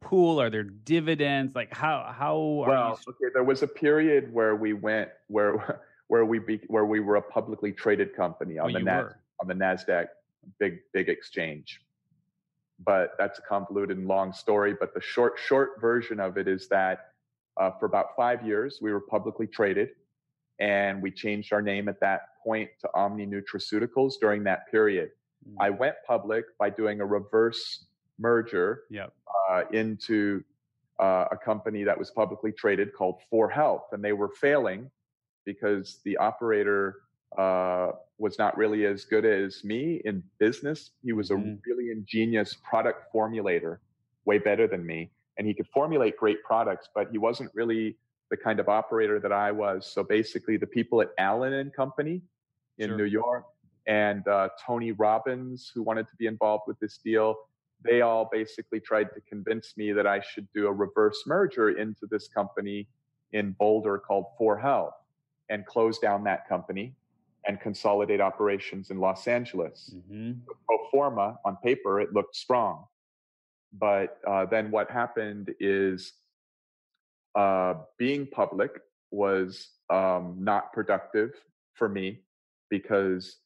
[0.00, 0.40] Pool?
[0.40, 1.54] Are there dividends?
[1.54, 2.38] Like how how?
[2.38, 3.12] well, you...
[3.12, 3.32] okay.
[3.32, 7.22] There was a period where we went where where we be, where we were a
[7.22, 10.06] publicly traded company on oh, the Nas, on the Nasdaq
[10.58, 11.80] big big exchange.
[12.84, 14.74] But that's a convoluted and long story.
[14.78, 17.12] But the short short version of it is that
[17.56, 19.90] uh, for about five years we were publicly traded,
[20.58, 25.10] and we changed our name at that point to Omni Nutraceuticals during that period.
[25.48, 25.54] Mm.
[25.58, 27.86] I went public by doing a reverse
[28.18, 29.12] merger yep.
[29.50, 30.42] uh, into
[30.98, 34.90] uh, a company that was publicly traded called 4Health, and they were failing
[35.44, 37.02] because the operator
[37.36, 40.92] uh, was not really as good as me in business.
[41.02, 41.58] He was a mm.
[41.66, 43.78] really ingenious product formulator,
[44.24, 47.96] way better than me, and he could formulate great products, but he wasn't really
[48.30, 49.86] the kind of operator that I was.
[49.86, 52.22] So basically, the people at Allen and Company
[52.78, 52.96] in sure.
[52.96, 53.44] New York
[53.86, 57.36] and uh, Tony Robbins, who wanted to be involved with this deal,
[57.82, 62.06] they all basically tried to convince me that I should do a reverse merger into
[62.10, 62.88] this company
[63.32, 64.92] in Boulder called 4Health
[65.48, 66.94] and close down that company
[67.46, 69.94] and consolidate operations in Los Angeles.
[69.94, 70.32] Mm-hmm.
[70.66, 72.84] Pro forma, on paper, it looked strong.
[73.72, 76.12] But uh, then what happened is
[77.34, 78.72] uh, being public
[79.10, 81.32] was um, not productive
[81.74, 82.20] for me
[82.70, 83.36] because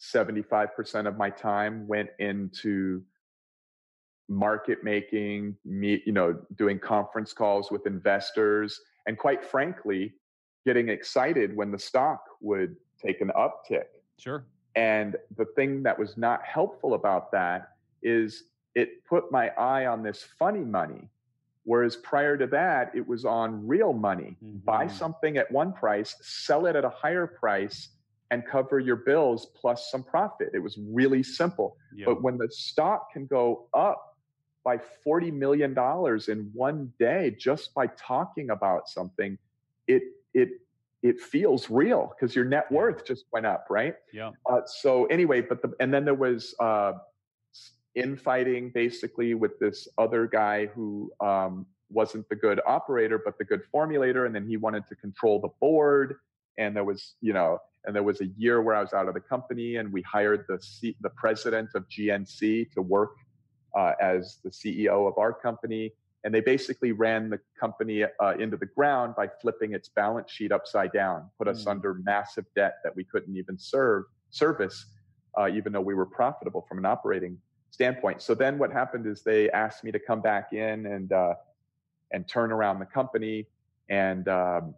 [0.00, 3.02] 75% of my time went into
[4.30, 10.14] market making, meet, you know, doing conference calls with investors, and quite frankly,
[10.64, 13.86] getting excited when the stock would take an uptick.
[14.18, 14.46] Sure.
[14.76, 17.70] And the thing that was not helpful about that
[18.02, 21.08] is it put my eye on this funny money.
[21.64, 24.36] Whereas prior to that, it was on real money.
[24.42, 24.58] Mm-hmm.
[24.64, 27.88] Buy something at one price, sell it at a higher price,
[28.30, 30.50] and cover your bills plus some profit.
[30.54, 31.76] It was really simple.
[31.94, 32.06] Yep.
[32.06, 34.09] But when the stock can go up
[34.64, 35.76] by $40 million
[36.28, 39.38] in one day just by talking about something,
[39.86, 40.02] it,
[40.34, 40.50] it,
[41.02, 43.94] it feels real because your net worth just went up, right?
[44.12, 44.30] Yeah.
[44.48, 46.92] Uh, so anyway, but the, and then there was, uh,
[47.96, 53.62] infighting basically with this other guy who, um, wasn't the good operator, but the good
[53.74, 54.26] formulator.
[54.26, 56.16] And then he wanted to control the board.
[56.58, 59.14] And there was, you know, and there was a year where I was out of
[59.14, 63.16] the company and we hired the C- the president of GNC to work
[63.76, 65.92] uh, as the CEO of our company.
[66.22, 70.52] And they basically ran the company uh, into the ground by flipping its balance sheet
[70.52, 71.70] upside down, put us mm.
[71.70, 74.86] under massive debt that we couldn't even serve service,
[75.38, 77.38] uh, even though we were profitable from an operating
[77.70, 78.20] standpoint.
[78.20, 81.34] So then what happened is they asked me to come back in and uh,
[82.12, 83.46] and turn around the company
[83.88, 84.74] and um,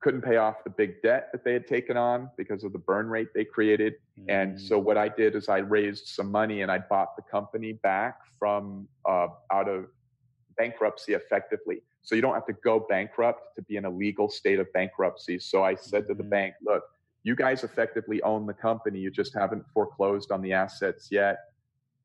[0.00, 3.08] couldn't pay off the big debt that they had taken on because of the burn
[3.08, 3.94] rate they created.
[4.18, 4.30] Mm-hmm.
[4.30, 4.84] And so mm.
[4.84, 8.88] what I did is I raised some money and I bought the company back from
[9.06, 9.86] uh, out of
[10.56, 11.82] bankruptcy effectively.
[12.02, 15.38] So you don't have to go bankrupt to be in a legal state of bankruptcy.
[15.38, 16.12] So I said mm-hmm.
[16.12, 16.30] to the mm-hmm.
[16.30, 16.82] bank, look,
[17.22, 18.98] you guys effectively own the company.
[18.98, 21.38] You just haven't foreclosed on the assets yet.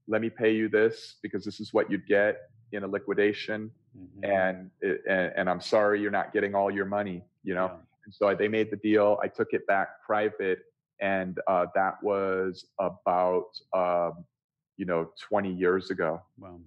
[0.07, 3.71] Let me pay you this because this is what you'd get in a liquidation.
[3.97, 4.25] Mm-hmm.
[4.25, 4.69] And,
[5.07, 7.67] and, and I'm sorry you're not getting all your money, you know?
[7.67, 7.77] Yeah.
[8.05, 9.17] And so they made the deal.
[9.23, 10.59] I took it back private
[11.01, 14.25] and uh, that was about, um,
[14.77, 16.21] you know, 20 years ago.
[16.37, 16.59] Wow.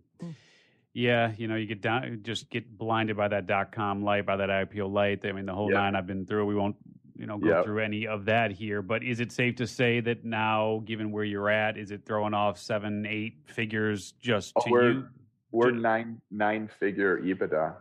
[0.94, 4.36] Yeah, you know, you get down, just get blinded by that dot com light, by
[4.36, 5.24] that IPO light.
[5.24, 6.46] I mean, the whole nine I've been through.
[6.46, 6.76] We won't,
[7.16, 7.64] you know, go yep.
[7.64, 8.82] through any of that here.
[8.82, 12.34] But is it safe to say that now, given where you're at, is it throwing
[12.34, 15.06] off seven, eight figures just oh, to you?
[15.52, 17.76] We're nine nine figure EBITDA.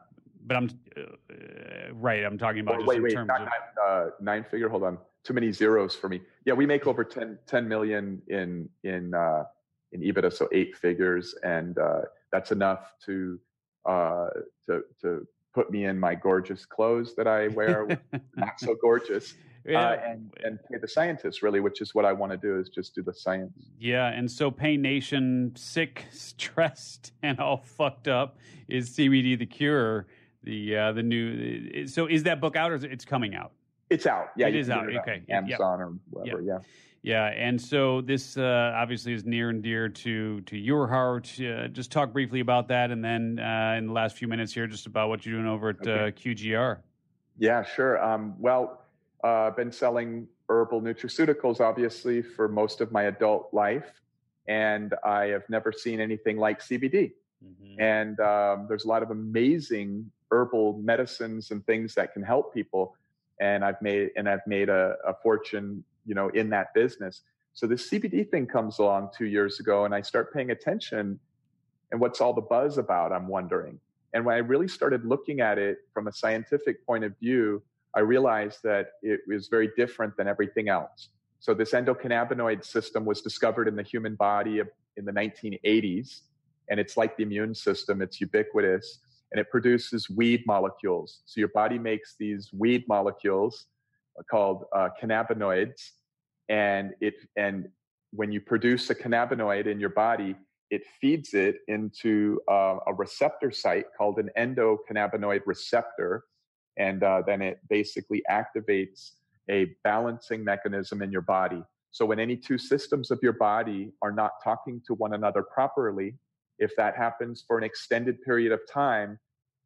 [0.48, 2.24] But I'm uh, right.
[2.24, 3.50] I'm talking about wait, wait, not, of, nine,
[3.86, 4.70] uh, nine figure.
[4.70, 6.22] Hold on, too many zeros for me.
[6.46, 9.44] Yeah, we make over 10, 10 million in in uh,
[9.92, 13.40] in EBITDA, so eight figures, and uh, that's enough to
[13.86, 14.28] uh,
[14.68, 18.00] to to put me in my gorgeous clothes that I wear,
[18.36, 19.34] not so gorgeous,
[19.68, 19.90] yeah.
[19.90, 22.70] Uh, and, and pay the scientists really, which is what I want to do is
[22.70, 23.52] just do the science.
[23.78, 28.38] Yeah, and so Pain Nation, sick, stressed, and all fucked up
[28.70, 30.08] is CBD the cure.
[30.48, 31.88] The uh, the new.
[31.88, 33.52] So is that book out or is it, it's coming out?
[33.90, 34.30] It's out.
[34.38, 34.90] Yeah, it is out.
[34.90, 36.42] It okay, Amazon or whatever.
[36.42, 36.60] Yeah.
[37.04, 41.32] Yeah, and so this uh, obviously is near and dear to to your heart.
[41.40, 44.68] Uh, just talk briefly about that, and then uh, in the last few minutes here,
[44.68, 46.08] just about what you're doing over at okay.
[46.08, 46.78] Uh, QGR.
[47.38, 48.04] Yeah, sure.
[48.04, 48.82] Um, well,
[49.24, 54.02] I've uh, been selling herbal nutraceuticals, obviously, for most of my adult life,
[54.48, 57.12] and I have never seen anything like CBD.
[57.46, 57.82] Mm-hmm.
[57.82, 62.96] And um, there's a lot of amazing herbal medicines and things that can help people.
[63.40, 67.22] And I've made and I've made a, a fortune, you know, in that business.
[67.54, 71.20] So this CBD thing comes along two years ago, and I start paying attention.
[71.92, 73.12] And what's all the buzz about?
[73.12, 73.80] I'm wondering.
[74.14, 77.62] And when I really started looking at it from a scientific point of view,
[77.96, 81.10] I realized that it was very different than everything else.
[81.40, 84.62] So this endocannabinoid system was discovered in the human body
[84.98, 86.22] in the 1980s,
[86.70, 88.02] and it's like the immune system.
[88.02, 89.00] It's ubiquitous,
[89.32, 91.22] and it produces weed molecules.
[91.26, 93.66] So your body makes these weed molecules
[94.30, 95.82] called uh, cannabinoids,
[96.50, 97.70] and it and
[98.12, 100.36] when you produce a cannabinoid in your body,
[100.70, 106.24] it feeds it into uh, a receptor site called an endocannabinoid receptor
[106.78, 109.12] and uh, then it basically activates
[109.50, 111.64] a balancing mechanism in your body.
[111.92, 116.16] So when any two systems of your body are not talking to one another properly,
[116.60, 119.20] if that happens for an extended period of time,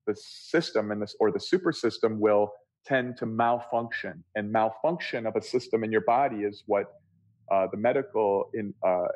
[0.08, 2.52] the system and this or the super system will
[2.86, 4.24] tend to malfunction.
[4.36, 6.86] And malfunction of a system in your body is what
[7.52, 9.08] uh, the medical in, uh,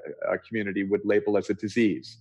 [0.47, 2.17] community would label as a disease.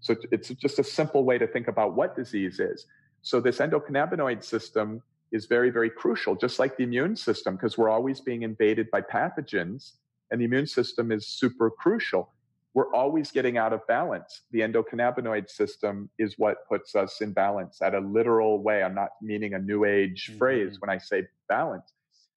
[0.00, 2.86] So it's just a simple way to think about what disease is.
[3.22, 5.00] So this endocannabinoid system
[5.30, 9.00] is very, very crucial, just like the immune system, because we're always being invaded by
[9.00, 9.92] pathogens,
[10.30, 12.32] and the immune system is super crucial.
[12.74, 14.42] We're always getting out of balance.
[14.50, 18.82] The endocannabinoid system is what puts us in balance at a literal way.
[18.82, 20.38] I'm not meaning a new age mm-hmm.
[20.38, 21.92] phrase when I say balance.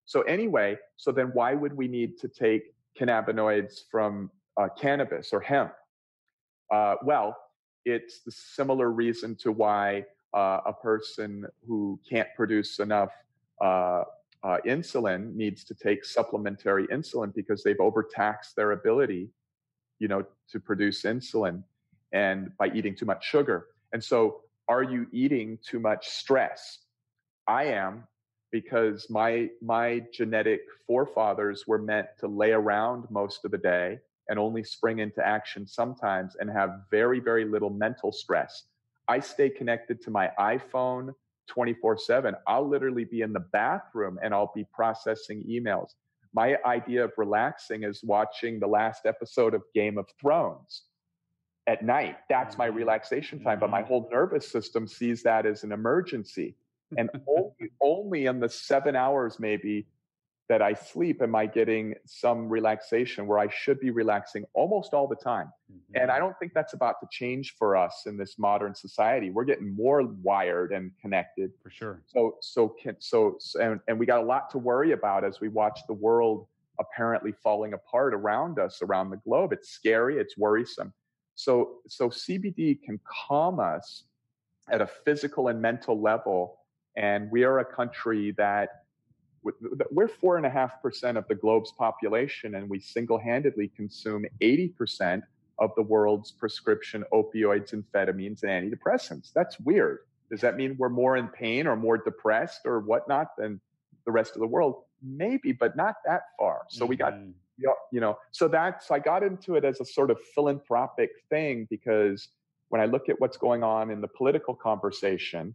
[0.06, 5.40] So, anyway, so then why would we need to take cannabinoids from uh, cannabis or
[5.40, 5.74] hemp?
[6.72, 7.38] Uh, well,
[7.86, 13.12] it's the similar reason to why uh, a person who can't produce enough
[13.62, 14.04] uh,
[14.44, 19.30] uh, insulin needs to take supplementary insulin because they've overtaxed their ability,
[20.00, 21.64] you know, to produce insulin
[22.14, 23.68] and by eating too much sugar.
[23.94, 26.80] And so, are you eating too much stress?
[27.48, 28.04] I am
[28.52, 34.40] because my my genetic forefathers were meant to lay around most of the day and
[34.40, 38.64] only spring into action sometimes and have very very little mental stress
[39.10, 41.14] i stay connected to my iphone
[41.48, 45.96] 24 7 i'll literally be in the bathroom and i'll be processing emails
[46.36, 50.84] my idea of relaxing is watching the last episode of game of thrones
[51.68, 52.78] at night that's my mm-hmm.
[52.78, 53.88] relaxation time but my mm-hmm.
[53.88, 56.56] whole nervous system sees that as an emergency
[56.98, 59.88] and only, only in the seven hours maybe
[60.48, 65.08] that I sleep am I getting some relaxation where I should be relaxing almost all
[65.08, 65.52] the time.
[65.72, 66.02] Mm-hmm.
[66.02, 69.32] And I don't think that's about to change for us in this modern society.
[69.32, 71.52] We're getting more wired and connected.
[71.64, 72.04] For sure.
[72.06, 75.48] So so can so and, and we got a lot to worry about as we
[75.48, 76.48] watch the world
[76.80, 79.52] apparently falling apart around us around the globe.
[79.52, 80.94] It's scary, it's worrisome.
[81.34, 84.04] So so CBD can calm us
[84.70, 86.60] at a physical and mental level
[86.98, 88.85] and we are a country that
[89.92, 94.26] we're four and a half percent of the globe's population, and we single handedly consume
[94.42, 95.22] 80%
[95.60, 99.32] of the world's prescription opioids, amphetamines, and antidepressants.
[99.34, 100.00] That's weird.
[100.30, 103.62] Does that mean we're more in pain or more depressed or whatnot than
[104.06, 104.84] the rest of the world?
[105.02, 106.64] Maybe, but not that far.
[106.70, 106.90] So mm-hmm.
[106.90, 107.70] we got, mm-hmm.
[107.92, 112.28] you know, so that's, I got into it as a sort of philanthropic thing because
[112.70, 115.54] when I look at what's going on in the political conversation,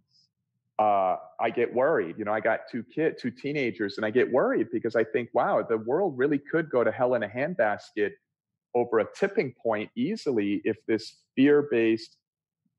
[0.80, 2.16] uh, I get worried.
[2.18, 5.28] You know, I got two kids, two teenagers, and I get worried because I think,
[5.34, 8.12] wow, the world really could go to hell in a handbasket
[8.74, 12.16] over a tipping point easily if this fear based,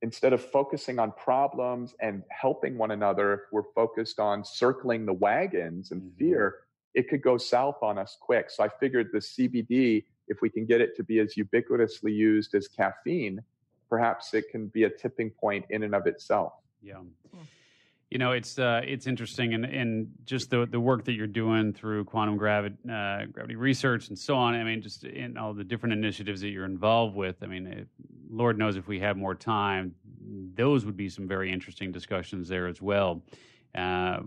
[0.01, 5.13] instead of focusing on problems and helping one another, if we're focused on circling the
[5.13, 6.17] wagons and mm-hmm.
[6.17, 6.55] fear,
[6.95, 8.49] it could go south on us quick.
[8.49, 12.55] So I figured the CBD, if we can get it to be as ubiquitously used
[12.55, 13.43] as caffeine,
[13.91, 16.53] perhaps it can be a tipping point in and of itself.
[16.81, 16.95] Yeah.
[16.95, 17.43] Hmm
[18.11, 21.71] you know it's uh, it's interesting and and just the the work that you're doing
[21.71, 24.53] through quantum gravity uh, gravity research and so on.
[24.53, 27.37] I mean, just in all the different initiatives that you're involved with.
[27.41, 27.87] I mean, it,
[28.29, 29.95] Lord knows if we have more time,
[30.53, 33.23] those would be some very interesting discussions there as well.
[33.73, 34.19] Uh,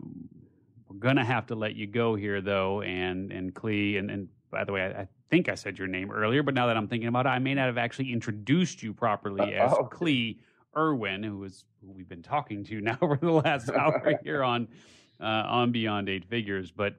[0.88, 4.64] we're gonna have to let you go here though, and and Klee and and by
[4.64, 7.08] the way, I, I, think I said your name earlier, but now that I'm thinking
[7.08, 10.38] about it, I may not have actually introduced you properly as oh, Klee
[10.76, 14.68] Irwin, who is who we've been talking to now for the last hour here on
[15.20, 16.70] uh, on Beyond Eight Figures.
[16.70, 16.96] But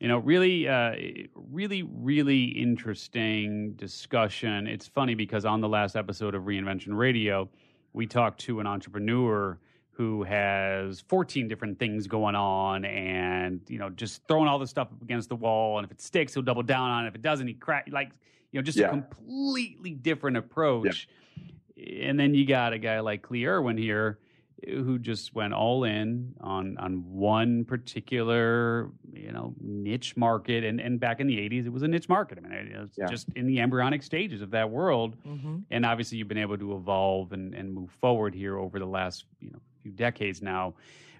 [0.00, 0.94] you know, really, uh,
[1.34, 4.66] really, really interesting discussion.
[4.66, 7.48] It's funny because on the last episode of Reinvention Radio,
[7.92, 9.58] we talked to an entrepreneur
[9.90, 14.86] who has 14 different things going on and you know just throwing all this stuff
[14.92, 17.22] up against the wall and if it sticks he'll double down on it if it
[17.22, 18.12] doesn't he crack like
[18.52, 18.86] you know just yeah.
[18.86, 21.08] a completely different approach
[21.78, 24.18] and then you got a guy like Klee Irwin here
[24.66, 30.98] who just went all in on on one particular you know niche market and and
[30.98, 33.06] back in the 80s it was a niche market i mean it was yeah.
[33.06, 35.58] just in the embryonic stages of that world mm-hmm.
[35.70, 39.26] and obviously you've been able to evolve and and move forward here over the last
[39.40, 40.74] you know few decades now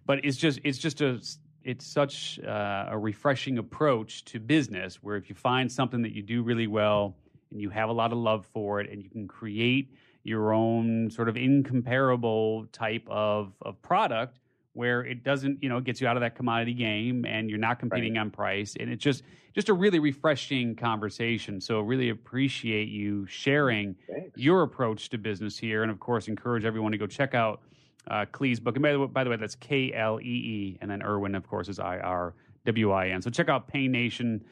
[0.04, 1.20] but it's just it's just a
[1.62, 6.22] it's such uh, a refreshing approach to business where if you find something that you
[6.22, 7.14] do really well
[7.50, 9.92] and you have a lot of love for it and you can create
[10.28, 14.38] your own sort of incomparable type of, of product
[14.74, 17.80] where it doesn't, you know, gets you out of that commodity game and you're not
[17.80, 18.20] competing right.
[18.20, 18.76] on price.
[18.78, 19.24] And it's just
[19.54, 21.60] just a really refreshing conversation.
[21.60, 24.38] So really appreciate you sharing Thanks.
[24.38, 25.82] your approach to business here.
[25.82, 27.62] And of course, encourage everyone to go check out
[28.08, 28.76] uh, Klee's book.
[28.76, 30.78] And by the, way, by the way, that's K L E E.
[30.80, 32.34] And then Irwin, of course, is I R
[32.66, 33.20] W I N.
[33.20, 34.44] So check out Pain Nation.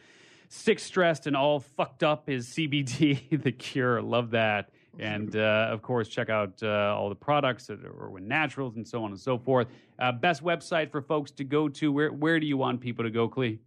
[0.49, 4.01] Sick, stressed, and all fucked up is CBD, the cure.
[4.03, 4.71] Love that.
[4.99, 9.05] And uh, of course, check out uh, all the products at Irwin Naturals and so
[9.05, 9.69] on and so forth.
[9.99, 11.93] Uh, best website for folks to go to.
[11.93, 13.59] Where where do you want people to go, Klee?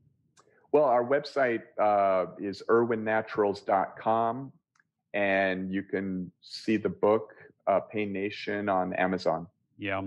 [0.72, 4.52] Well, our website uh, is irwinnaturals.com,
[5.16, 7.34] and you can see the book
[7.66, 9.48] uh, Pain Nation on Amazon.
[9.80, 10.04] Yeah.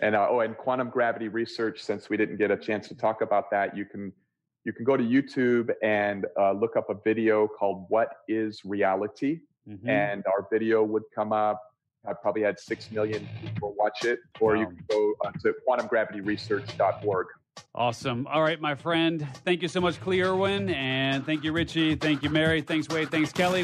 [0.00, 1.80] And uh, oh, and quantum gravity research.
[1.80, 4.12] Since we didn't get a chance to talk about that, you can
[4.64, 6.26] you can go to YouTube and
[6.60, 9.88] look up a video called "What Is Reality." Mm-hmm.
[9.88, 11.60] and our video would come up.
[12.06, 14.60] I probably had six million people watch it, or wow.
[14.60, 17.26] you can go uh, to quantumgravityresearch.org.
[17.74, 18.26] Awesome.
[18.26, 19.26] All right, my friend.
[19.44, 20.70] Thank you so much, Klee Irwin.
[20.70, 21.94] And thank you, Richie.
[21.94, 22.60] Thank you, Mary.
[22.60, 23.10] Thanks, Wade.
[23.10, 23.63] Thanks, Kelly.